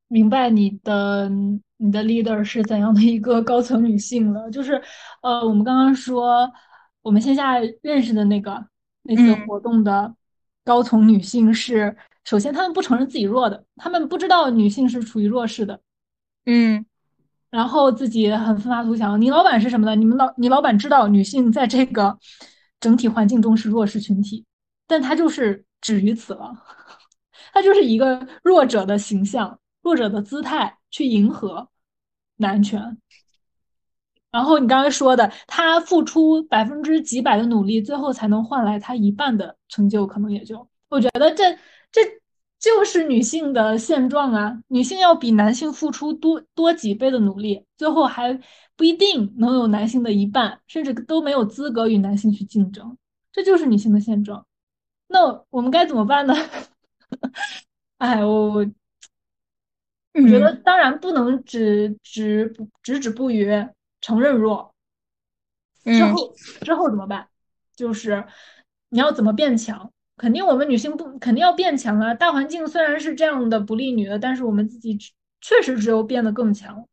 [0.08, 1.28] 明白你的
[1.76, 4.50] 你的 leader 是怎样的一个高层女性了。
[4.50, 4.80] 就是，
[5.22, 6.50] 呃，我们刚刚说
[7.02, 8.64] 我们线下认识的那个
[9.02, 10.14] 那次活动的
[10.64, 15.80] 高层女性是，首先他们不承认自己弱的，他们不知道女性是处于弱势的。
[16.46, 16.84] 嗯。
[17.50, 19.20] 然后自己很奋发图强。
[19.20, 19.94] 你老板是什么的？
[19.94, 22.18] 你们老你老板知道女性在这个
[22.80, 24.42] 整体环境中是弱势群体，
[24.86, 26.50] 但他就是止于此了。
[27.52, 31.68] 他就是一个弱者的形象、弱者的姿态去迎合
[32.36, 32.96] 男权。
[34.30, 41.54] 然后你刚才说的，他付出百分之几百的努力，最后才能换来他一半的成就，可能也就我觉得这
[41.92, 42.00] 这。
[42.62, 48.40] 就是女性的现状啊，女性要比男性付出多多几倍的努力，最后还
[48.76, 52.96] 不一定能有男性的一半，甚至都没有资格与男性去竞争，
[53.32, 54.46] 这就是女性的现状。
[55.08, 56.32] 那我们该怎么办呢？
[57.98, 58.64] 哎，我
[60.14, 63.50] 我觉得当然不能只只只止步于
[64.00, 64.72] 承认弱，
[65.82, 67.28] 之后之后怎么办？
[67.74, 68.24] 就是
[68.90, 69.91] 你要怎么变强？
[70.16, 72.14] 肯定我们女性不肯定要变强啊！
[72.14, 74.96] 大环境虽然是这样的不利女的，但是我们自己
[75.40, 76.86] 确实只有变得更强，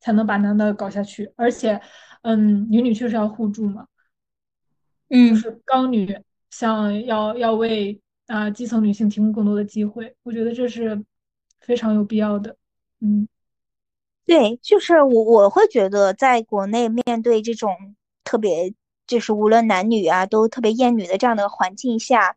[0.00, 1.32] 才能把男的搞下去。
[1.36, 1.80] 而且，
[2.22, 3.86] 嗯，女女确实要互助嘛，
[5.08, 6.18] 嗯，就是刚女
[6.50, 11.02] 想要要为啊基层女性提供更多的机会，我觉得这是
[11.60, 12.56] 非常有必要的。
[13.00, 13.26] 嗯，
[14.26, 17.94] 对，就是我我会觉得，在国内面对这种
[18.24, 18.74] 特别
[19.06, 22.36] 就是无论男女啊都特别厌女的这样的环境下。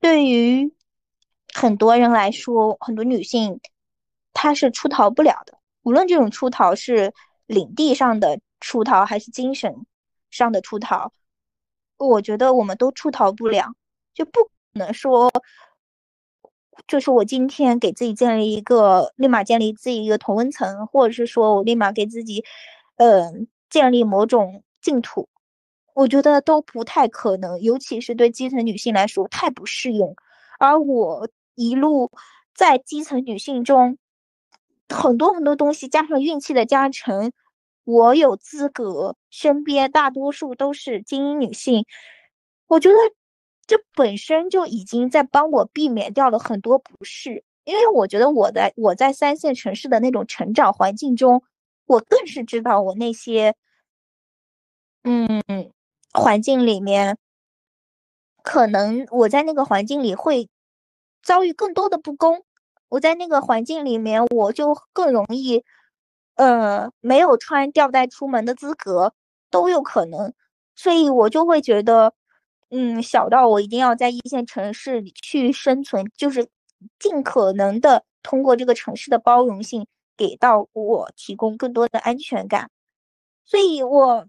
[0.00, 0.72] 对于
[1.54, 3.60] 很多人来说，很多女性
[4.32, 5.58] 她是出逃不了的。
[5.82, 7.12] 无论这种出逃是
[7.46, 9.86] 领地上的出逃，还是精神
[10.30, 11.12] 上的出逃，
[11.96, 13.74] 我觉得我们都出逃不了。
[14.14, 15.30] 就不可能说，
[16.86, 22.44] 就是我今天给自己建立一个，立马建立自己一个同温层，或者是说我立马给自己，
[22.96, 25.28] 嗯，建立某种净土。
[25.96, 30.14] 我觉得都不太可能，尤其是对基层女性来说太不适用。
[30.58, 32.10] 而我一路
[32.54, 33.96] 在基层女性中，
[34.90, 37.32] 很多很多东西加上运气的加成，
[37.84, 41.86] 我有资格，身边大多数都是精英女性。
[42.66, 42.96] 我觉得
[43.66, 51.42] 这本身就已经在帮我避免掉了很多不适，因为我觉得我在我在三线城市的那种成长环境中，
[51.86, 53.54] 我更是知道我那些，
[55.04, 55.42] 嗯。
[56.16, 57.16] 环境里面，
[58.42, 60.48] 可能我在那个环境里会
[61.22, 62.42] 遭遇更多的不公。
[62.88, 65.64] 我在那个环境里面，我就更容易，
[66.36, 69.12] 呃，没有穿吊带出门的资格
[69.50, 70.32] 都有可能。
[70.74, 72.14] 所以我就会觉得，
[72.70, 76.48] 嗯，小到我一定要在一线城市里去生存，就是
[76.98, 79.86] 尽可能的通过这个城市的包容性，
[80.16, 82.70] 给到我提供更多的安全感。
[83.44, 84.26] 所以我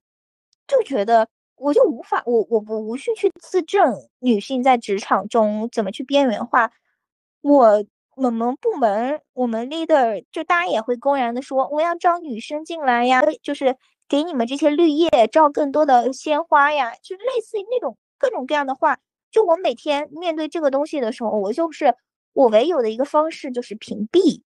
[0.67, 1.29] 就觉得。
[1.57, 6.71] 我就无法，我我不无需去自证女性在职场中怎么去边缘化。
[7.41, 7.83] 我
[8.15, 13.75] 我们部门，我们 leader 就大家也会公然的说，我要招女生进来呀，就是
[14.07, 18.99] 给你们这些绿叶招更多的鲜花呀，就类似于那种各种各样的话。
[19.31, 21.95] 就我每天面对这个东西的时候，我就是
[22.33, 24.41] 我唯有的一个方式就是屏蔽，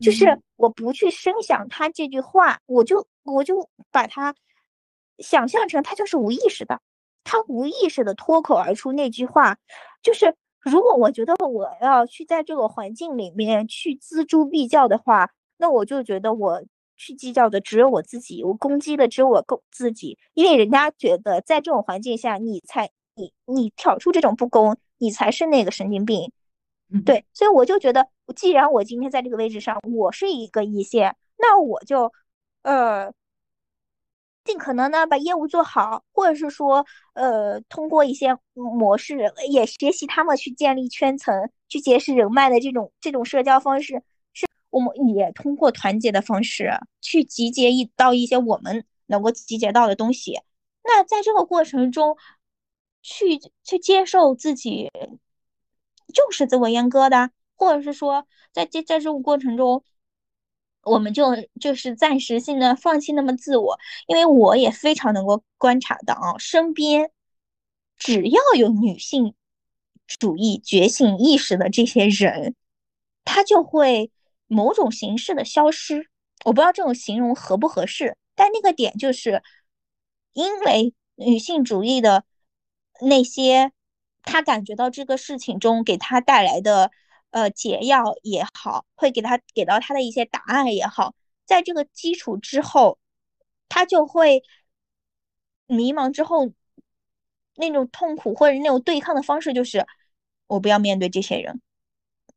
[0.00, 4.34] 就是我不去声响他这句话，我就我就把它。
[5.22, 6.80] 想象成他就是无意识的，
[7.24, 9.56] 他无意识的脱口而出那句话，
[10.02, 16.62] 就是如果我觉得我要去在这个环境里面去锱铢必较的话，那我就觉得我
[16.96, 26.30] 去计较的只有我自己，我攻击的只有我攻自己，因为人家觉得在这种环境下，你才你你挑出这种不公，你才是那个神经病，
[27.04, 32.12] 对，所以我就觉得，既然我今天在这个位置上，我是一个一线，那我就，
[32.62, 33.12] 呃。
[34.44, 36.84] 尽可能呢把业务做好，或者是说，
[37.14, 46.70] 呃，通过一些模式也学习他们去建立圈层、去结识人脉的这种这种社交方式，是我们也通过团结的方式
[47.00, 50.40] 去集结一到一些我们能够集结到的东西。
[50.82, 52.16] 那在这个过程中，
[53.00, 54.90] 去去接受自己
[56.12, 59.84] 就是自我阉割的，或者是说在这在这个过程中。
[60.82, 67.10] 我们就就是暂时性的放弃那么自我，因为我也非常能够观察到啊，身边
[67.96, 69.34] 只要有女性
[70.06, 72.56] 主义觉醒意识的这些人，
[73.24, 74.10] 他就会
[74.48, 76.08] 某种形式的消失。
[76.44, 79.42] 我不知道这种形容合不合适，但那个点就是，
[80.32, 82.24] 因为女性主义的
[83.00, 83.70] 那些，
[84.22, 86.90] 他感觉到这个事情中给他带来的。
[87.32, 91.14] 呃，解药也好，会给他给到他的一些答案也好，
[91.44, 92.98] 在这个基础之后，
[93.68, 94.42] 他就会
[95.66, 96.52] 迷茫之后
[97.56, 99.86] 那种痛苦或者那种对抗的方式，就是
[100.46, 101.60] 我不要面对这些人，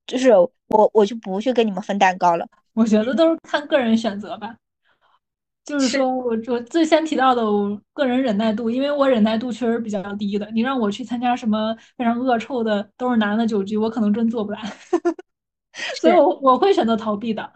[0.08, 2.48] 就是我我就不去跟你们分蛋糕了。
[2.74, 4.56] 我觉得都是看个人选择吧。
[5.66, 10.50] 就是说我我最先提到的我个人忍耐度，因为我忍耐度确实比较低的。
[10.52, 14.60] 你让我去参加什么非常恶臭的都是男的酒局，我可能真做不来，
[16.00, 17.52] 所以我我会选择逃避的。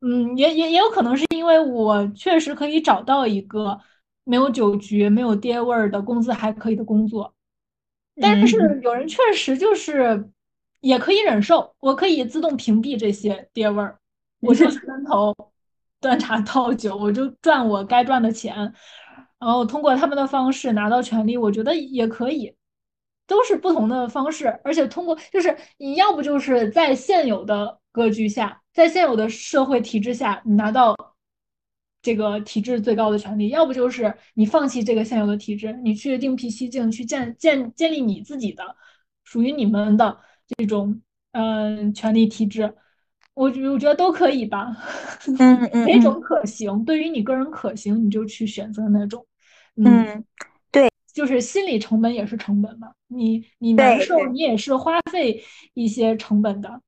[0.00, 3.80] 嗯，也也也有可能是因为我确实可以找到一个
[4.24, 7.32] 没有酒局、没有爹味儿的工资还可以的工作，
[8.20, 10.30] 但是有人确实就是
[10.80, 13.98] 也可以忍受，我可以自动屏蔽这些爹味儿，
[14.40, 15.34] 我就是闷头。
[16.06, 18.54] 端茶倒酒，我就赚我该赚的钱，
[19.40, 22.54] 然后通过他们的方式拿到权利，我觉得也可以，
[23.26, 30.94] 都是不同的方式，而且通过就是你要不就是在现有的格局下，在现有的社会体制下，你拿到
[32.00, 38.76] 这个体制最高的权利，要不就是你放弃这个现有的体制，你去另辟蹊径，去建建建立你自己的
[39.24, 40.16] 属于你们的
[40.56, 41.02] 这种
[41.32, 42.76] 嗯权利体制。
[43.36, 44.74] 我觉我觉得都可以吧，
[45.38, 49.26] 嗯 嗯，哪种可行，对于你个人可行，你就去选择那种。
[49.76, 50.24] 嗯，
[50.70, 56.80] 对，就是心理成本也是成本嘛，你你难受，你也是花费一些成本的，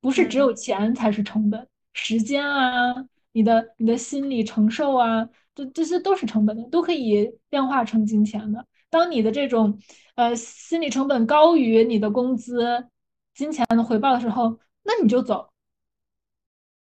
[0.00, 2.92] 不是只有钱才是成本，时间啊，
[3.30, 8.66] 你的你的心理承受啊，这这些都是成本的，都可以量化成金钱的。
[8.90, 9.78] 当你的这种
[10.16, 12.88] 呃心理成本高于你的工资、
[13.34, 15.51] 金钱的回报的时候，那你就走。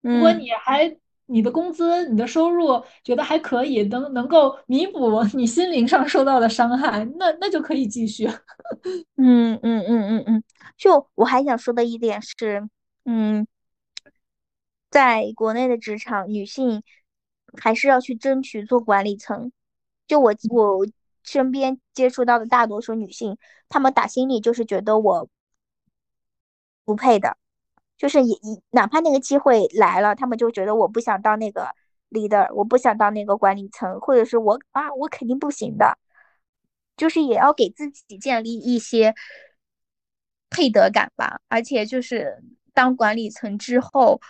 [0.00, 0.96] 如果你还
[1.26, 8.26] 你的工资、你的收入觉得还可以，能能够弥补你心灵上受到的伤害，那那就可以继续。
[9.16, 10.44] 嗯嗯嗯嗯嗯，
[10.76, 12.68] 就我还想说的一点是，
[13.04, 13.46] 嗯，
[14.90, 16.82] 在国内的职场，女性
[17.60, 19.52] 还是要去争取做管理层。
[20.06, 20.86] 就我我
[21.22, 23.36] 身边接触到的大多数女性，
[23.68, 25.28] 她们打心里就是觉得我
[26.86, 27.36] 不配的。
[27.98, 31.68] 就是也也哪怕那个机会来了，他们就觉得我不想当那个
[32.10, 35.98] leader，我不想当那个管理层，或者是我啊，我肯定不行的。
[36.96, 39.14] 就是也要给自己建立一些
[40.48, 41.40] 配得感吧。
[41.48, 42.42] 而且就是
[42.72, 44.20] 当管理层之后，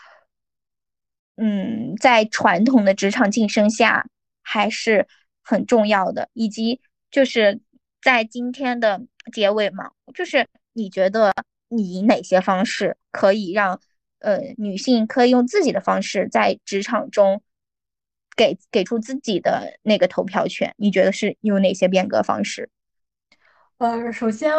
[1.37, 4.07] 嗯，在传统的职场晋升下
[4.43, 5.07] 还是
[5.43, 6.31] 很重要的。
[6.33, 7.61] 以及就是
[8.01, 9.03] 在今天的
[9.33, 11.35] 结尾嘛，就是你觉得。
[11.69, 13.81] 你哪些方式可以让
[14.21, 17.43] 呃女性可以用自己的方式在职场中
[18.37, 20.75] 给给出自己的那个投票权？
[20.79, 22.71] 你觉得是有哪些变革方式？
[23.79, 24.53] 呃，首先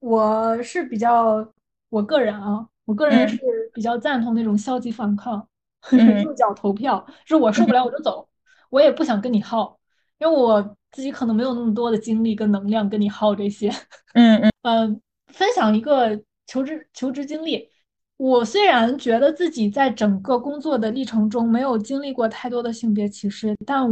[0.00, 1.52] 我是比较
[1.88, 3.38] 我个人啊，我个人是
[3.72, 5.48] 比较赞同那种消极反抗、
[6.22, 8.28] 右脚投票，就是我受不了我就走，
[8.70, 9.78] 我也不想跟你耗，
[10.18, 13.70] 因为我自己可能没有那么多的精力跟能量跟你耗这些。
[14.12, 15.00] 嗯嗯嗯，
[15.32, 16.22] 分享一个。
[16.46, 17.68] 求职求职经历，
[18.16, 23.84] 我虽然觉得自己在整个工作的历程中没有经历过太多的性别歧视，但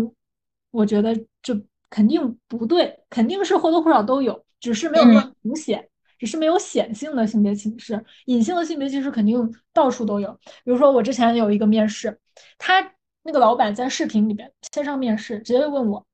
[0.71, 5.89] 我觉得这肯定不对，肯定是或多或少都有，只是没有那么明显，
[6.19, 10.33] 只是没有显性的性别歧视，隐性的性别歧视肯定到处都有。
[10.65, 12.19] 比如说我之前有一个面试，
[12.59, 16.05] 他那个老板在视频里边线上面试，直接问我，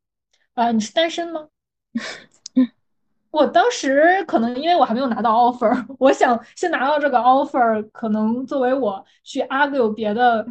[0.54, 1.48] 啊，你是单身吗？
[3.30, 10.44] 我当时可能因为我还没有拿到 offer， 我想先拿到这个 offer，可能作为我去 argue 别的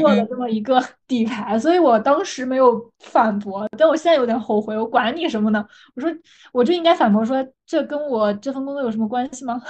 [0.00, 3.68] 做的这么一个 底牌，所以我当时没有反驳。
[3.76, 5.64] 但我现在有点后悔，我管你什么呢？
[5.94, 6.10] 我说
[6.52, 9.60] 我就应该反驳说，这跟我这份工作有什么关系吗？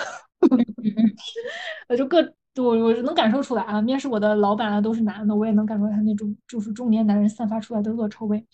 [1.89, 2.19] 我，就各
[2.57, 8.47] 我我能感受出来啊，面试我的老板啊都是男的，我也能感受他那种就是中年男人散发出来的恶臭味。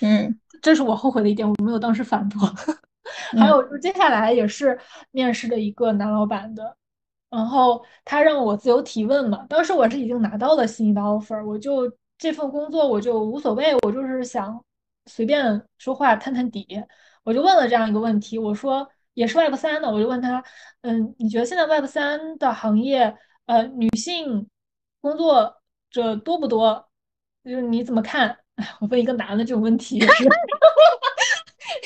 [0.00, 2.48] 嗯，这是我后悔的一点，我没有当时反驳。
[3.38, 4.78] 还有就接下来也是
[5.10, 6.76] 面试的一个男老板的，
[7.30, 9.46] 然后他让我自由提问嘛。
[9.48, 14.62] 当时我是已经拿到了心仪的 offer，我就这份工作我就无所谓，我就是想
[15.06, 16.66] 随便说话探探底。
[17.22, 20.42] 我就问了这样一个问题，我说也是 Web 三的，我就问他，
[20.80, 23.14] 嗯，你觉得现在 Web 三的行业，
[23.46, 24.48] 呃，女性
[25.02, 25.56] 工作
[25.90, 26.88] 者多不多？
[27.44, 28.38] 就是你怎么看？
[28.80, 30.24] 我问一个男的这种问题也是。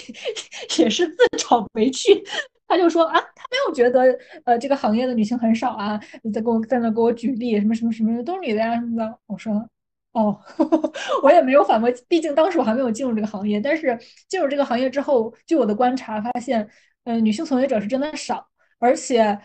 [0.79, 2.23] 也是自找没趣，
[2.67, 5.99] 他就说啊，他没有觉得呃这个行业的女性很少啊，
[6.33, 9.19] 在给我在那给我举例什么什么什么都是女的呀什么的。
[9.27, 9.69] 我说
[10.13, 10.41] 哦，
[11.25, 13.61] 我也没有反驳，毕竟当时我还没有进入这个行业。
[13.61, 16.69] 但是进入这个行业之后，据我的观察发现，
[17.03, 18.47] 嗯，女性从业者是真的少，
[18.79, 19.37] 而且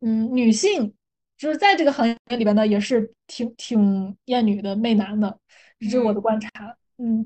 [0.00, 0.94] 嗯，女性
[1.36, 5.38] 就是在这个行业里边呢，也是挺挺厌女的、媚男的，
[5.80, 6.48] 这是我的观察。
[6.58, 6.76] 嗯，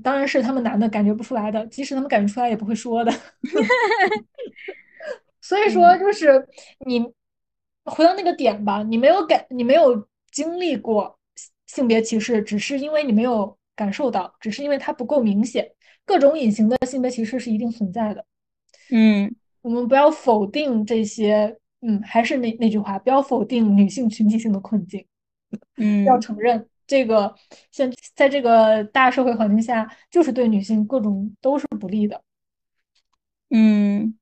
[0.03, 3.11] 当然是他们男的感觉不出来的，即使他们感觉出来也不会说的。
[5.41, 6.47] 所以说，就是
[6.85, 7.01] 你
[7.85, 11.19] 回到那个点吧，你没有感，你没有经历过
[11.65, 15.71] 性别歧视，只是因为你没有感受到，只是因为它不够明显。
[16.05, 18.25] 各种隐形的性别歧视是一定存在的。
[18.91, 21.57] 嗯，我们不要否定这些。
[21.83, 25.03] 嗯，还是那那句话，不要否定女性群体性的困境。
[25.77, 26.67] 嗯，要承认。
[26.91, 27.33] 这个
[27.71, 32.21] 现在这个大社会环境下，就是对女性各种都是不利的。
[33.49, 34.13] 嗯，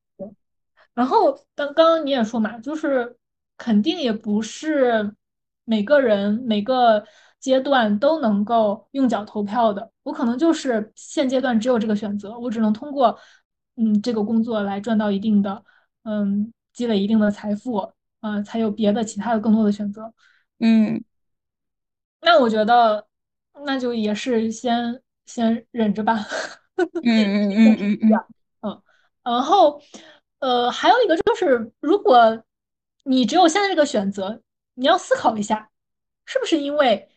[0.94, 3.16] 然后刚刚刚你也说嘛，就是
[3.56, 5.16] 肯定也不是
[5.64, 7.04] 每个人每个
[7.40, 9.90] 阶段都能够用脚投票的。
[10.04, 13.18] 我可能就是现阶段只有这个选择，我只能通过
[13.74, 15.64] 嗯这个工作来赚到一定的
[16.04, 20.14] 嗯积累一定的财富嗯，才有别的其他的更多的选择。
[20.60, 21.02] 嗯。
[22.20, 23.06] 那我觉得，
[23.64, 26.26] 那就也是先先忍着吧。
[26.76, 28.24] 嗯嗯嗯嗯嗯
[28.62, 28.82] 嗯，
[29.22, 29.80] 然后
[30.38, 32.42] 呃，还有一个就是，如果
[33.04, 34.40] 你只有现在这个选择，
[34.74, 35.70] 你要思考一下，
[36.24, 37.08] 是不是因为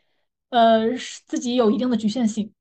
[0.50, 0.90] 呃
[1.26, 2.52] 自己有一定的局限性，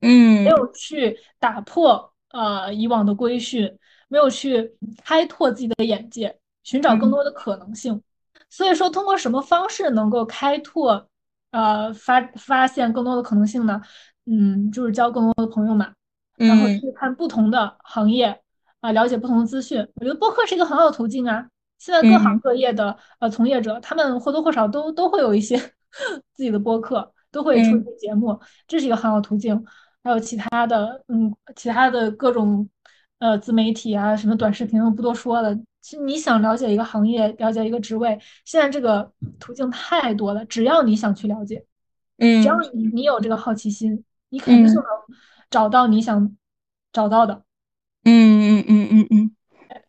[0.00, 3.78] 嗯，没有去打破呃以往的规训，
[4.08, 4.74] 没有去
[5.04, 8.02] 开拓自己的眼界，寻找更多的可能性。
[8.50, 11.07] 所以说，通过什么方式能够开拓
[11.50, 13.80] 呃发发现更多的可能性呢？
[14.26, 15.92] 嗯，就是交更多的朋友嘛。
[16.36, 18.40] 然后去看不同的行业
[18.80, 19.80] 啊，了解不同的资讯。
[19.94, 21.48] 我觉得播客是一个很好的途径啊。
[21.78, 25.56] 现在各行各业的呃从业者，他们或多或少都都会有一些
[26.34, 29.64] 自己的播客，都会出一些节目，这是一个很好途径。
[30.04, 32.68] 还有其他的，嗯，其他的各种
[33.18, 35.56] 呃自媒体啊，什么短视频，我不多说了。
[35.88, 39.10] 其实你想了解一个行业，了解一个职位，现在这个
[39.40, 40.44] 途径太多了。
[40.44, 41.64] 只要你想去了解，
[42.18, 44.84] 嗯，只要你你有这个好奇心，你肯定就能。
[45.48, 46.36] 找到你想
[46.92, 47.42] 找到的，
[48.04, 49.36] 嗯嗯嗯嗯嗯，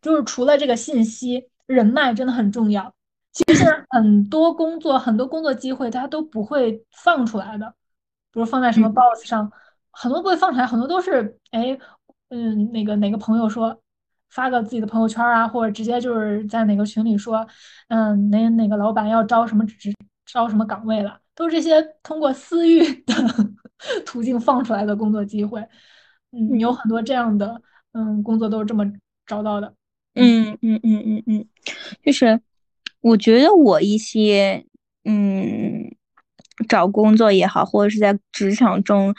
[0.01, 2.93] 就是除了这个信息，人脉真的很重要。
[3.33, 7.67] 其实现在很多工作，很多工作机会，它都不会放出来的，
[8.31, 9.51] 比如放在什么 Boss 上，
[9.91, 11.77] 很多不会放出来，很多都是哎，
[12.29, 13.81] 嗯，那个哪个朋友说
[14.29, 17.45] 发个自己的朋友圈啊，或者直接就是在哪个群里说，
[17.87, 19.93] 嗯，哪哪个老板要招什么职，
[20.25, 23.13] 招什么岗位了，都是这些通过私域的。
[24.05, 25.65] 途径放出来的工作机会，
[26.33, 27.61] 嗯，有很多这样的，
[27.93, 28.85] 嗯，工作都是这么
[29.25, 29.73] 找到的。
[30.15, 31.45] 嗯嗯嗯嗯嗯，
[32.03, 32.41] 就是
[32.99, 34.65] 我觉得我一些，
[35.05, 35.95] 嗯，
[36.67, 39.15] 找工作也好，或者是在职场中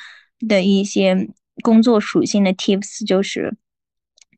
[0.47, 1.31] 的一些
[1.63, 3.57] 工作属性的 tips，就是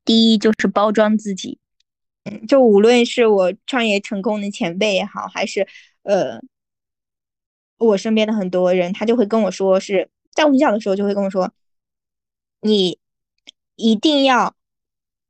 [0.04, 1.58] 第一就是包装自己，
[2.24, 5.66] 嗯，就无论是我创业成功的前辈也好，还是
[6.02, 6.40] 呃。
[7.78, 11.52] 我身边的很多人，他就会跟我说，是在我小的时候就会跟我说，
[12.60, 12.96] 你
[13.74, 14.54] 一定要，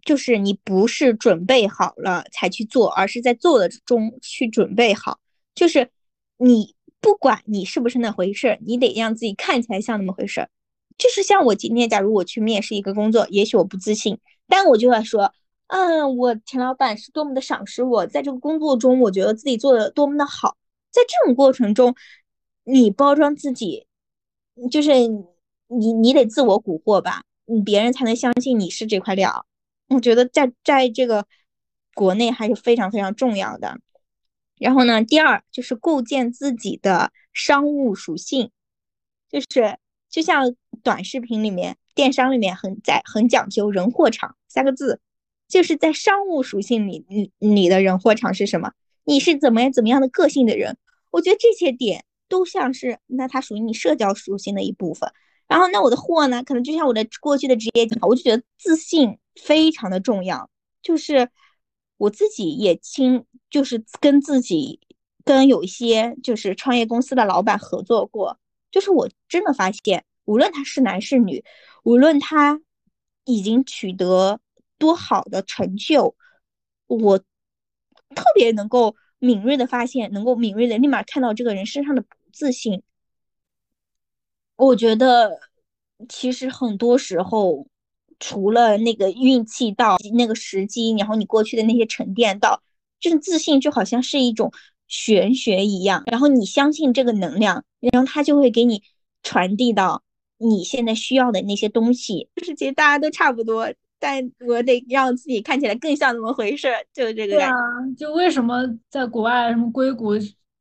[0.04, 5.18] 就是你不是准备好了才去做，而是在做的中去准备好。
[5.54, 5.88] 就是
[6.36, 10.50] 你不管你是不是那回事儿，你得让自己看起来像那么回事儿。
[10.98, 14.18] 就是像我今天，假如我去面试一个工作，也许我不自信，
[14.48, 15.32] 但我就会说，
[15.68, 20.56] 嗯，我田老板是多么的赏识我，在这个工作中，我觉得自己做的多么的好，
[20.90, 21.94] 在这种过程中。
[22.64, 23.88] 你包装自己，
[24.70, 24.92] 就是
[25.66, 29.44] 你你得自我蛊惑吧，你别人才能相信你是这块料。
[29.88, 31.26] 我觉得在在这个
[31.94, 33.80] 国内还是非常非常重要的。
[34.60, 38.52] 然后呢，第二就是构建自己的商务属性，
[39.28, 39.76] 就是
[40.08, 45.00] 就像短视频里面、电商里面很在很讲究人货场三个字，
[45.48, 48.72] 就是在商务属性里，你你的人货场是什么？
[49.04, 50.76] 你是怎么样怎么样的个性的人？
[51.10, 52.04] 我觉得这些点。
[52.28, 55.12] 都像是，那它属于你社交属性的一部分。
[55.46, 60.48] 然后，那我的货呢，可能就像我的过去的职业我就觉得自信非常的重要。
[60.82, 61.28] 就是
[61.98, 64.80] 我自己也亲，就是跟自己
[65.26, 68.38] 跟有一些就是创业公司的老板合作过，
[68.70, 71.44] 就是我真的发现，无论他是男是女，
[71.82, 72.60] 无论他
[73.24, 74.40] 已经取得
[74.78, 76.14] 多好的成就，
[76.86, 82.08] 我特别能够敏锐的发现，能够敏锐的立马看到这个人身上的不。
[82.34, 82.82] 自信，
[84.56, 85.38] 我觉得
[86.08, 87.66] 其实很多时候，
[88.18, 92.62] 除了那个运气到那个时机，然后你过去的那些沉淀到，
[92.98, 94.50] 就是自信就好像是一种
[94.88, 98.82] 玄学一样，然后你相信这个能量，然后它就会给你
[99.22, 100.02] 传递到
[100.42, 102.28] 你现在需要的那些东西。
[102.36, 107.56] 就是其实大家都差不多，但我得让自己看起来更像那么回事，就是这个感觉。
[107.98, 110.14] 就为什么在国外什么硅谷？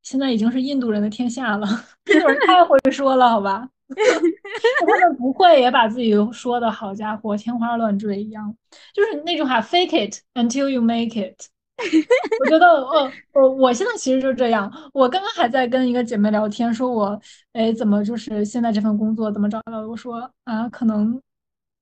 [0.03, 1.67] 现在已经是印度人的天下了，
[2.11, 3.69] 印度人太会说了，好吧？
[3.91, 8.55] 他们不会也把自己说的好家伙，天花乱坠一样，
[8.95, 11.35] 就是那句话，fake it until you make it。
[12.39, 14.71] 我觉得，我，我我现在其实就这样。
[14.93, 17.19] 我刚刚还在跟一个姐妹聊天，说我，
[17.53, 19.87] 哎，怎么就是现在这份工作怎么找到的？
[19.87, 21.21] 我说啊，可能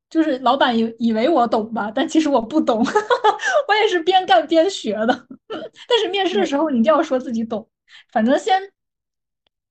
[0.09, 2.79] 就是老板以以为我懂吧，但其实我不懂，
[3.67, 5.27] 我也是边干边学的。
[5.47, 7.67] 但是面试的时候，你一定要说自己懂。
[8.11, 8.61] 反正先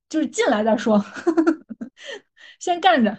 [0.08, 1.04] 就是进来再说，
[2.58, 3.16] 先干着。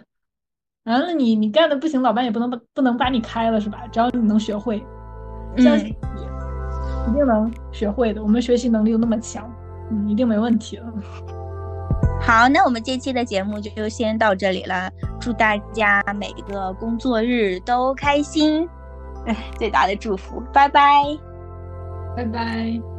[0.84, 3.86] 完了，你你干的不行，老板也不能不不能把你开了，是吧？
[3.92, 4.82] 只要你能学会，
[5.58, 5.94] 相信
[7.08, 8.22] 一定能学会的。
[8.22, 9.50] 我们学习能力又那么强，
[9.90, 10.84] 嗯，一定没问题的。
[12.20, 14.90] 好，那我们这期的节目就先到这里了。
[15.20, 18.68] 祝大家每个工作日都开心，
[19.26, 21.04] 哎，最大的祝福，拜拜，
[22.16, 22.89] 拜拜。